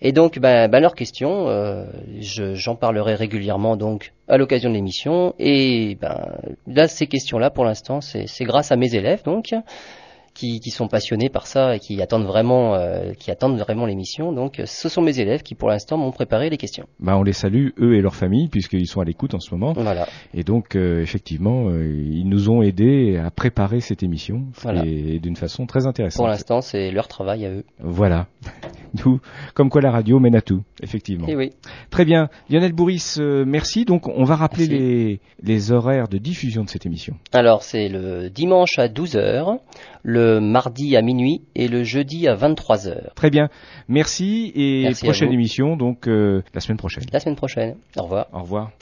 Et 0.00 0.12
donc, 0.12 0.38
ben, 0.38 0.66
ben, 0.68 0.80
leurs 0.80 0.94
questions, 0.94 1.48
euh, 1.48 1.84
je- 2.18 2.54
j'en 2.54 2.74
parlerai 2.74 3.14
régulièrement 3.14 3.76
donc 3.76 4.12
à 4.28 4.38
l'occasion 4.38 4.70
de 4.70 4.74
l'émission. 4.74 5.34
Et 5.38 5.98
ben, 6.00 6.16
là, 6.66 6.88
ces 6.88 7.06
questions-là, 7.06 7.50
pour 7.50 7.66
l'instant, 7.66 8.00
c'est 8.00 8.44
grâce 8.44 8.72
à 8.72 8.76
mes 8.76 8.94
élèves, 8.94 9.22
donc, 9.24 9.54
qui, 10.34 10.60
qui 10.60 10.70
sont 10.70 10.88
passionnés 10.88 11.28
par 11.28 11.46
ça 11.46 11.76
et 11.76 11.78
qui 11.78 12.00
attendent 12.00 12.24
vraiment, 12.26 12.74
euh, 12.74 13.12
qui 13.12 13.30
attendent 13.30 13.58
vraiment 13.58 13.86
l'émission. 13.86 14.32
Donc, 14.32 14.60
ce 14.64 14.88
sont 14.88 15.02
mes 15.02 15.18
élèves 15.20 15.42
qui, 15.42 15.54
pour 15.54 15.68
l'instant, 15.68 15.96
m'ont 15.96 16.10
préparé 16.12 16.50
les 16.50 16.56
questions. 16.56 16.86
Bah, 17.00 17.16
on 17.16 17.22
les 17.22 17.32
salue, 17.32 17.68
eux 17.80 17.94
et 17.96 18.00
leurs 18.00 18.14
familles, 18.14 18.48
puisqu'ils 18.48 18.86
sont 18.86 19.00
à 19.00 19.04
l'écoute 19.04 19.34
en 19.34 19.40
ce 19.40 19.54
moment. 19.54 19.72
Voilà. 19.74 20.06
Et 20.34 20.42
donc, 20.42 20.76
euh, 20.76 21.02
effectivement, 21.02 21.68
euh, 21.68 21.84
ils 22.10 22.28
nous 22.28 22.50
ont 22.50 22.62
aidés 22.62 23.20
à 23.22 23.30
préparer 23.30 23.80
cette 23.80 24.02
émission, 24.02 24.44
Voilà. 24.62 24.84
et 24.86 25.18
d'une 25.18 25.36
façon 25.36 25.66
très 25.66 25.86
intéressante. 25.86 26.18
Pour 26.18 26.28
l'instant, 26.28 26.60
c'est 26.60 26.90
leur 26.90 27.08
travail 27.08 27.46
à 27.46 27.50
eux. 27.50 27.64
Voilà. 27.78 28.26
Comme 29.54 29.70
quoi 29.70 29.80
la 29.80 29.90
radio 29.90 30.18
mène 30.18 30.34
à 30.34 30.42
tout, 30.42 30.62
effectivement. 30.82 31.28
Et 31.28 31.36
oui. 31.36 31.50
Très 31.90 32.04
bien. 32.04 32.28
Lionel 32.50 32.72
Bourris, 32.72 33.16
euh, 33.18 33.44
merci. 33.46 33.84
Donc, 33.84 34.08
on 34.08 34.24
va 34.24 34.36
rappeler 34.36 34.66
les, 34.66 35.20
les 35.42 35.72
horaires 35.72 36.08
de 36.08 36.18
diffusion 36.18 36.64
de 36.64 36.68
cette 36.68 36.86
émission. 36.86 37.14
Alors 37.32 37.62
c'est 37.62 37.88
le 37.88 38.30
dimanche 38.30 38.78
à 38.78 38.88
12h, 38.88 39.58
le 40.02 40.40
mardi 40.40 40.96
à 40.96 41.02
minuit 41.02 41.42
et 41.54 41.68
le 41.68 41.84
jeudi 41.84 42.28
à 42.28 42.34
23h. 42.34 43.14
Très 43.14 43.30
bien. 43.30 43.48
Merci 43.88 44.52
et 44.54 44.82
Merci 44.84 45.04
prochaine 45.04 45.32
émission, 45.32 45.76
donc, 45.76 46.08
euh, 46.08 46.42
la 46.54 46.60
semaine 46.60 46.78
prochaine. 46.78 47.04
La 47.12 47.20
semaine 47.20 47.36
prochaine. 47.36 47.76
Au 47.96 48.02
revoir. 48.02 48.26
Au 48.32 48.40
revoir. 48.40 48.70